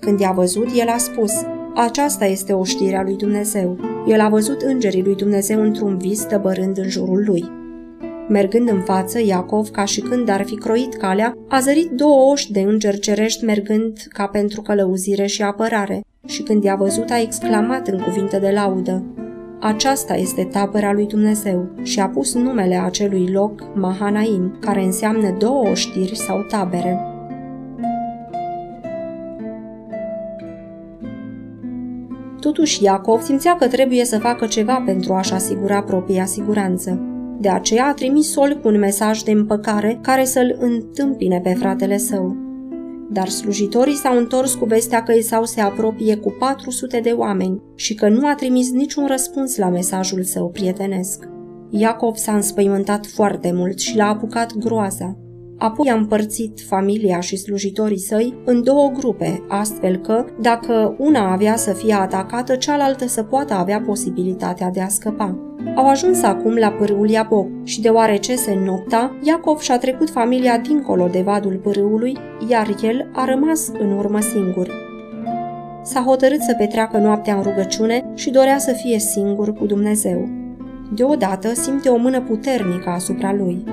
Când 0.00 0.20
i-a 0.20 0.32
văzut, 0.32 0.68
el 0.76 0.88
a 0.88 0.96
spus, 0.96 1.32
aceasta 1.74 2.26
este 2.26 2.52
o 2.52 2.64
știre 2.64 2.96
a 2.96 3.02
lui 3.02 3.16
Dumnezeu. 3.16 3.78
El 4.08 4.20
a 4.20 4.28
văzut 4.28 4.60
îngerii 4.60 5.02
lui 5.02 5.14
Dumnezeu 5.14 5.62
într-un 5.62 5.98
vis 5.98 6.22
tăbărând 6.22 6.78
în 6.78 6.88
jurul 6.88 7.24
lui. 7.26 7.44
Mergând 8.28 8.68
în 8.68 8.80
față, 8.80 9.20
Iacov, 9.24 9.68
ca 9.68 9.84
și 9.84 10.00
când 10.00 10.28
ar 10.28 10.44
fi 10.44 10.54
croit 10.54 10.94
calea, 10.94 11.36
a 11.48 11.60
zărit 11.60 11.90
două 11.90 12.30
oși 12.32 12.52
de 12.52 12.60
îngeri 12.60 12.98
cerești 12.98 13.44
mergând 13.44 14.06
ca 14.08 14.26
pentru 14.26 14.62
călăuzire 14.62 15.26
și 15.26 15.42
apărare 15.42 16.00
și 16.26 16.42
când 16.42 16.64
i-a 16.64 16.74
văzut 16.74 17.10
a 17.10 17.20
exclamat 17.20 17.88
în 17.88 17.98
cuvinte 17.98 18.38
de 18.38 18.50
laudă. 18.50 19.04
Aceasta 19.60 20.14
este 20.14 20.44
tabăra 20.44 20.92
lui 20.92 21.06
Dumnezeu 21.06 21.68
și 21.82 22.00
a 22.00 22.08
pus 22.08 22.34
numele 22.34 22.74
acelui 22.74 23.30
loc 23.32 23.62
Mahanaim, 23.74 24.56
care 24.60 24.82
înseamnă 24.82 25.36
două 25.38 25.68
oștiri 25.68 26.16
sau 26.16 26.42
tabere. 26.42 27.00
Totuși, 32.40 32.82
Iacov 32.82 33.20
simțea 33.20 33.56
că 33.56 33.68
trebuie 33.68 34.04
să 34.04 34.18
facă 34.18 34.46
ceva 34.46 34.82
pentru 34.84 35.12
a-și 35.12 35.32
asigura 35.32 35.82
propria 35.82 36.24
siguranță. 36.24 37.15
De 37.40 37.48
aceea 37.48 37.86
a 37.86 37.94
trimis 37.94 38.30
Sol 38.30 38.58
cu 38.62 38.68
un 38.68 38.78
mesaj 38.78 39.22
de 39.22 39.30
împăcare 39.30 39.98
care 40.02 40.24
să-l 40.24 40.56
întâmpine 40.58 41.40
pe 41.40 41.54
fratele 41.54 41.96
său. 41.96 42.36
Dar 43.10 43.28
slujitorii 43.28 43.94
s-au 43.94 44.16
întors 44.16 44.54
cu 44.54 44.64
vestea 44.64 45.02
că 45.02 45.12
Esau 45.12 45.44
se 45.44 45.60
apropie 45.60 46.16
cu 46.16 46.34
400 46.38 47.00
de 47.00 47.10
oameni 47.10 47.62
și 47.74 47.94
că 47.94 48.08
nu 48.08 48.26
a 48.26 48.34
trimis 48.34 48.72
niciun 48.72 49.06
răspuns 49.06 49.56
la 49.56 49.68
mesajul 49.68 50.22
său 50.22 50.48
prietenesc. 50.48 51.28
Iacov 51.70 52.14
s-a 52.14 52.34
înspăimântat 52.34 53.06
foarte 53.06 53.52
mult 53.54 53.78
și 53.78 53.96
l-a 53.96 54.08
apucat 54.08 54.52
groaza. 54.56 55.16
Apoi 55.58 55.90
a 55.90 55.94
împărțit 55.94 56.60
familia 56.68 57.20
și 57.20 57.36
slujitorii 57.36 57.98
săi 57.98 58.34
în 58.44 58.62
două 58.62 58.90
grupe, 58.98 59.42
astfel 59.48 59.96
că, 59.96 60.24
dacă 60.40 60.96
una 60.98 61.32
avea 61.32 61.56
să 61.56 61.72
fie 61.72 61.94
atacată, 61.94 62.56
cealaltă 62.56 63.06
să 63.06 63.22
poată 63.22 63.54
avea 63.54 63.80
posibilitatea 63.80 64.70
de 64.70 64.80
a 64.80 64.88
scăpa. 64.88 65.55
Au 65.74 65.88
ajuns 65.88 66.22
acum 66.22 66.54
la 66.54 66.68
pârâul 66.68 67.08
Iaboc 67.08 67.46
și 67.64 67.80
deoarece 67.80 68.34
se 68.34 68.52
înnopta, 68.52 69.16
Iacov 69.22 69.58
și-a 69.58 69.78
trecut 69.78 70.10
familia 70.10 70.58
dincolo 70.58 71.06
de 71.06 71.20
vadul 71.20 71.60
pârâului, 71.62 72.16
iar 72.48 72.74
el 72.82 73.10
a 73.12 73.24
rămas 73.24 73.70
în 73.78 73.92
urmă 73.92 74.20
singur. 74.20 74.70
S-a 75.82 76.00
hotărât 76.00 76.40
să 76.40 76.54
petreacă 76.58 76.98
noaptea 76.98 77.34
în 77.34 77.42
rugăciune 77.42 78.04
și 78.14 78.30
dorea 78.30 78.58
să 78.58 78.72
fie 78.72 78.98
singur 78.98 79.52
cu 79.52 79.66
Dumnezeu. 79.66 80.28
Deodată 80.94 81.54
simte 81.54 81.88
o 81.88 81.96
mână 81.96 82.20
puternică 82.20 82.90
asupra 82.90 83.34
lui. 83.34 83.64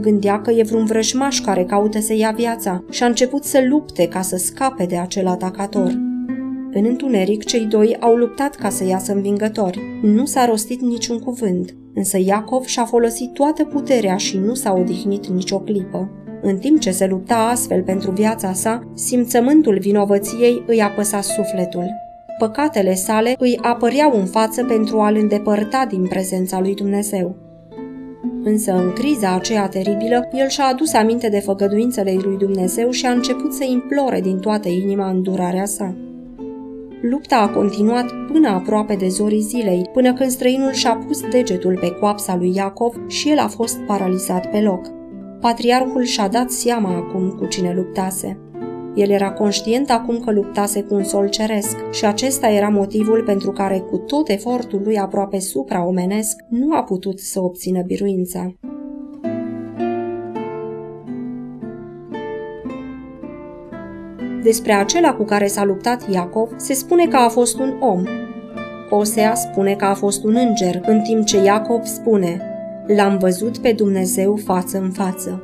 Gândea 0.00 0.40
că 0.40 0.50
e 0.50 0.62
vreun 0.62 0.84
vrăjmaș 0.84 1.40
care 1.40 1.64
caută 1.64 2.00
să 2.00 2.14
ia 2.14 2.32
viața 2.36 2.84
și 2.90 3.02
a 3.02 3.06
început 3.06 3.44
să 3.44 3.64
lupte 3.68 4.08
ca 4.08 4.20
să 4.20 4.36
scape 4.36 4.84
de 4.84 4.98
acel 4.98 5.26
atacator. 5.26 6.09
În 6.72 6.84
întuneric, 6.84 7.44
cei 7.44 7.64
doi 7.64 7.96
au 8.00 8.14
luptat 8.14 8.54
ca 8.54 8.68
să 8.68 8.84
iasă 8.84 9.12
învingători. 9.12 9.80
Nu 10.02 10.24
s-a 10.24 10.44
rostit 10.44 10.80
niciun 10.80 11.18
cuvânt, 11.18 11.74
însă 11.94 12.18
Iacov 12.18 12.64
și-a 12.64 12.84
folosit 12.84 13.32
toată 13.32 13.64
puterea 13.64 14.16
și 14.16 14.38
nu 14.38 14.54
s-a 14.54 14.72
odihnit 14.72 15.26
nicio 15.26 15.58
clipă. 15.58 16.10
În 16.42 16.58
timp 16.58 16.80
ce 16.80 16.90
se 16.90 17.06
lupta 17.06 17.34
astfel 17.34 17.82
pentru 17.82 18.10
viața 18.10 18.52
sa, 18.52 18.90
simțământul 18.94 19.78
vinovăției 19.78 20.62
îi 20.66 20.82
apăsa 20.82 21.20
sufletul. 21.20 21.84
Păcatele 22.38 22.94
sale 22.94 23.34
îi 23.38 23.58
apăreau 23.62 24.18
în 24.18 24.26
față 24.26 24.64
pentru 24.64 25.00
a-l 25.00 25.16
îndepărta 25.16 25.86
din 25.88 26.06
prezența 26.06 26.60
lui 26.60 26.74
Dumnezeu. 26.74 27.36
Însă 28.44 28.72
în 28.72 28.92
criza 28.92 29.34
aceea 29.34 29.68
teribilă, 29.68 30.28
el 30.32 30.48
și-a 30.48 30.64
adus 30.64 30.92
aminte 30.92 31.28
de 31.28 31.38
făgăduințele 31.38 32.16
lui 32.22 32.36
Dumnezeu 32.36 32.90
și 32.90 33.06
a 33.06 33.10
început 33.10 33.52
să 33.52 33.64
implore 33.64 34.20
din 34.20 34.38
toată 34.38 34.68
inima 34.68 35.10
îndurarea 35.10 35.64
sa. 35.64 35.94
Lupta 37.02 37.36
a 37.36 37.48
continuat 37.48 38.12
până 38.32 38.48
aproape 38.48 38.94
de 38.94 39.08
zorii 39.08 39.40
zilei, 39.40 39.88
până 39.92 40.12
când 40.12 40.30
străinul 40.30 40.72
și-a 40.72 40.96
pus 41.06 41.28
degetul 41.30 41.78
pe 41.80 41.90
coapsa 41.90 42.36
lui 42.36 42.54
Iacov 42.54 42.94
și 43.08 43.30
el 43.30 43.38
a 43.38 43.46
fost 43.48 43.78
paralizat 43.78 44.50
pe 44.50 44.60
loc. 44.60 44.86
Patriarhul 45.40 46.02
și-a 46.02 46.28
dat 46.28 46.50
seama 46.50 46.96
acum 46.96 47.28
cu 47.38 47.46
cine 47.46 47.74
luptase. 47.74 48.38
El 48.94 49.10
era 49.10 49.32
conștient 49.32 49.90
acum 49.90 50.18
că 50.18 50.32
luptase 50.32 50.82
cu 50.82 50.94
un 50.94 51.02
sol 51.02 51.28
ceresc 51.28 51.90
și 51.90 52.04
acesta 52.04 52.48
era 52.48 52.68
motivul 52.68 53.22
pentru 53.22 53.50
care, 53.50 53.78
cu 53.78 53.96
tot 53.96 54.28
efortul 54.28 54.80
lui 54.84 54.98
aproape 54.98 55.38
supraomenesc, 55.38 56.40
nu 56.48 56.74
a 56.74 56.82
putut 56.82 57.18
să 57.18 57.40
obțină 57.40 57.82
biruința. 57.82 58.54
Despre 64.42 64.72
acela 64.72 65.14
cu 65.14 65.24
care 65.24 65.46
s-a 65.46 65.64
luptat 65.64 66.12
Iacov 66.12 66.48
se 66.56 66.74
spune 66.74 67.06
că 67.06 67.16
a 67.16 67.28
fost 67.28 67.58
un 67.58 67.76
om. 67.80 68.02
Osea 68.90 69.34
spune 69.34 69.74
că 69.74 69.84
a 69.84 69.94
fost 69.94 70.24
un 70.24 70.34
înger, 70.34 70.80
în 70.86 71.00
timp 71.00 71.24
ce 71.24 71.42
Iacov 71.42 71.84
spune 71.84 72.44
L-am 72.86 73.18
văzut 73.18 73.58
pe 73.58 73.72
Dumnezeu 73.72 74.36
față 74.36 74.78
în 74.78 74.90
față. 74.90 75.42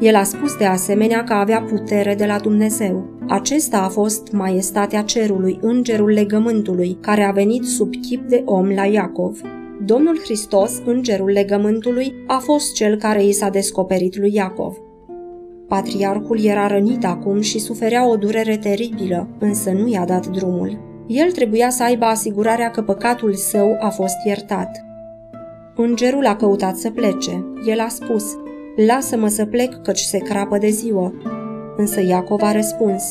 El 0.00 0.14
a 0.14 0.22
spus 0.22 0.56
de 0.56 0.64
asemenea 0.64 1.24
că 1.24 1.32
avea 1.32 1.62
putere 1.62 2.14
de 2.14 2.26
la 2.26 2.38
Dumnezeu. 2.38 3.08
Acesta 3.28 3.78
a 3.78 3.88
fost 3.88 4.32
maestatea 4.32 5.02
cerului, 5.02 5.58
îngerul 5.60 6.10
legământului, 6.10 6.98
care 7.00 7.22
a 7.22 7.30
venit 7.30 7.64
sub 7.64 7.94
chip 8.00 8.28
de 8.28 8.42
om 8.44 8.68
la 8.68 8.84
Iacov. 8.84 9.40
Domnul 9.84 10.18
Hristos, 10.18 10.82
îngerul 10.84 11.30
legământului, 11.30 12.14
a 12.26 12.38
fost 12.38 12.74
cel 12.74 12.96
care 12.96 13.24
i 13.24 13.32
s-a 13.32 13.48
descoperit 13.48 14.16
lui 14.16 14.34
Iacov. 14.34 14.76
Patriarhul 15.70 16.44
era 16.44 16.66
rănit 16.66 17.04
acum 17.04 17.40
și 17.40 17.58
suferea 17.58 18.08
o 18.08 18.16
durere 18.16 18.56
teribilă, 18.56 19.28
însă 19.38 19.70
nu 19.70 19.88
i-a 19.88 20.04
dat 20.04 20.26
drumul. 20.26 20.78
El 21.06 21.30
trebuia 21.30 21.70
să 21.70 21.82
aibă 21.82 22.04
asigurarea 22.04 22.70
că 22.70 22.82
păcatul 22.82 23.34
său 23.34 23.76
a 23.80 23.88
fost 23.88 24.16
iertat. 24.24 24.84
Îngerul 25.76 26.26
a 26.26 26.36
căutat 26.36 26.76
să 26.76 26.90
plece. 26.90 27.44
El 27.66 27.80
a 27.80 27.88
spus, 27.88 28.24
Lasă-mă 28.86 29.28
să 29.28 29.44
plec, 29.44 29.82
căci 29.82 29.98
se 29.98 30.18
crapă 30.18 30.58
de 30.58 30.68
ziua. 30.68 31.12
Însă 31.76 32.02
Iacov 32.02 32.42
a 32.42 32.52
răspuns, 32.52 33.02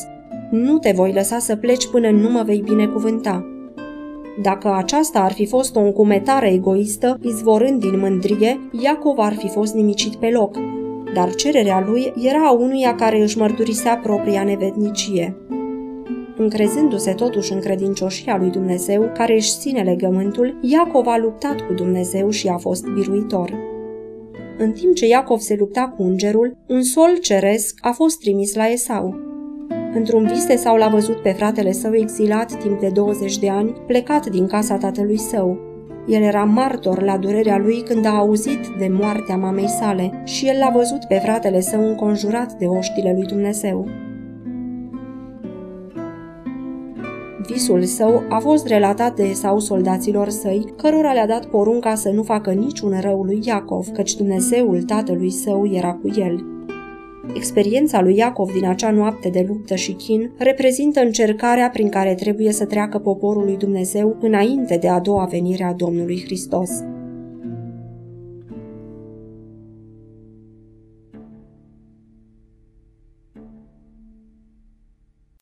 Nu 0.50 0.78
te 0.78 0.92
voi 0.96 1.12
lăsa 1.12 1.38
să 1.38 1.56
pleci 1.56 1.88
până 1.88 2.10
nu 2.10 2.30
mă 2.30 2.42
vei 2.46 2.62
binecuvânta. 2.64 3.44
Dacă 4.42 4.74
aceasta 4.76 5.20
ar 5.20 5.32
fi 5.32 5.46
fost 5.46 5.76
o 5.76 5.80
încumetare 5.80 6.52
egoistă, 6.52 7.18
izvorând 7.22 7.80
din 7.80 7.98
mândrie, 7.98 8.60
Iacov 8.82 9.18
ar 9.18 9.34
fi 9.34 9.48
fost 9.48 9.74
nimicit 9.74 10.14
pe 10.14 10.30
loc, 10.30 10.56
dar 11.14 11.34
cererea 11.34 11.84
lui 11.86 12.12
era 12.16 12.46
a 12.46 12.52
unuia 12.52 12.94
care 12.94 13.22
își 13.22 13.38
mărturisea 13.38 13.96
propria 14.02 14.44
nevednicie. 14.44 15.36
Încrezându-se 16.36 17.12
totuși 17.12 17.52
în 17.52 17.60
credincioșia 17.60 18.36
lui 18.36 18.50
Dumnezeu, 18.50 19.10
care 19.14 19.34
își 19.34 19.58
ține 19.58 19.82
legământul, 19.82 20.58
Iacov 20.60 21.06
a 21.06 21.18
luptat 21.18 21.66
cu 21.66 21.72
Dumnezeu 21.72 22.30
și 22.30 22.48
a 22.48 22.56
fost 22.56 22.84
biruitor. 22.86 23.54
În 24.58 24.72
timp 24.72 24.94
ce 24.94 25.06
Iacov 25.06 25.38
se 25.38 25.56
lupta 25.58 25.94
cu 25.96 26.02
îngerul, 26.02 26.56
un 26.66 26.82
sol 26.82 27.16
ceresc 27.20 27.78
a 27.80 27.90
fost 27.90 28.18
trimis 28.18 28.54
la 28.54 28.66
Esau. 28.66 29.14
Într-un 29.94 30.26
vis 30.26 30.60
sau 30.60 30.76
l-a 30.76 30.88
văzut 30.88 31.16
pe 31.16 31.30
fratele 31.30 31.72
său 31.72 31.94
exilat 31.94 32.58
timp 32.62 32.80
de 32.80 32.88
20 32.88 33.38
de 33.38 33.48
ani, 33.48 33.72
plecat 33.86 34.26
din 34.26 34.46
casa 34.46 34.76
tatălui 34.76 35.18
său. 35.18 35.69
El 36.06 36.22
era 36.22 36.44
martor 36.44 37.02
la 37.02 37.16
durerea 37.16 37.58
lui 37.58 37.82
când 37.82 38.06
a 38.06 38.16
auzit 38.16 38.66
de 38.78 38.88
moartea 38.90 39.36
mamei 39.36 39.68
sale 39.68 40.22
și 40.24 40.46
el 40.46 40.58
l-a 40.58 40.70
văzut 40.74 41.04
pe 41.04 41.14
fratele 41.14 41.60
său 41.60 41.88
înconjurat 41.88 42.52
de 42.52 42.66
oștile 42.66 43.12
lui 43.12 43.26
Dumnezeu. 43.26 43.88
Visul 47.46 47.82
său 47.82 48.22
a 48.28 48.38
fost 48.38 48.66
relatat 48.66 49.16
de 49.16 49.22
Esau 49.22 49.58
soldaților 49.58 50.28
săi, 50.28 50.64
cărora 50.76 51.12
le-a 51.12 51.26
dat 51.26 51.44
porunca 51.44 51.94
să 51.94 52.08
nu 52.08 52.22
facă 52.22 52.50
niciun 52.50 53.00
rău 53.00 53.22
lui 53.22 53.40
Iacov, 53.42 53.88
căci 53.88 54.16
Dumnezeul 54.16 54.82
tatălui 54.82 55.30
său 55.30 55.66
era 55.72 55.92
cu 55.92 56.10
el. 56.20 56.49
Experiența 57.34 58.00
lui 58.00 58.16
Iacov 58.16 58.52
din 58.52 58.66
acea 58.66 58.90
noapte 58.90 59.28
de 59.28 59.44
luptă 59.48 59.74
și 59.74 59.92
chin 59.92 60.30
reprezintă 60.38 61.00
încercarea 61.00 61.70
prin 61.70 61.88
care 61.88 62.14
trebuie 62.14 62.52
să 62.52 62.64
treacă 62.64 62.98
poporul 62.98 63.44
lui 63.44 63.56
Dumnezeu 63.56 64.16
înainte 64.20 64.76
de 64.76 64.88
a 64.88 65.00
doua 65.00 65.24
venire 65.24 65.64
a 65.64 65.72
Domnului 65.72 66.22
Hristos. 66.24 66.70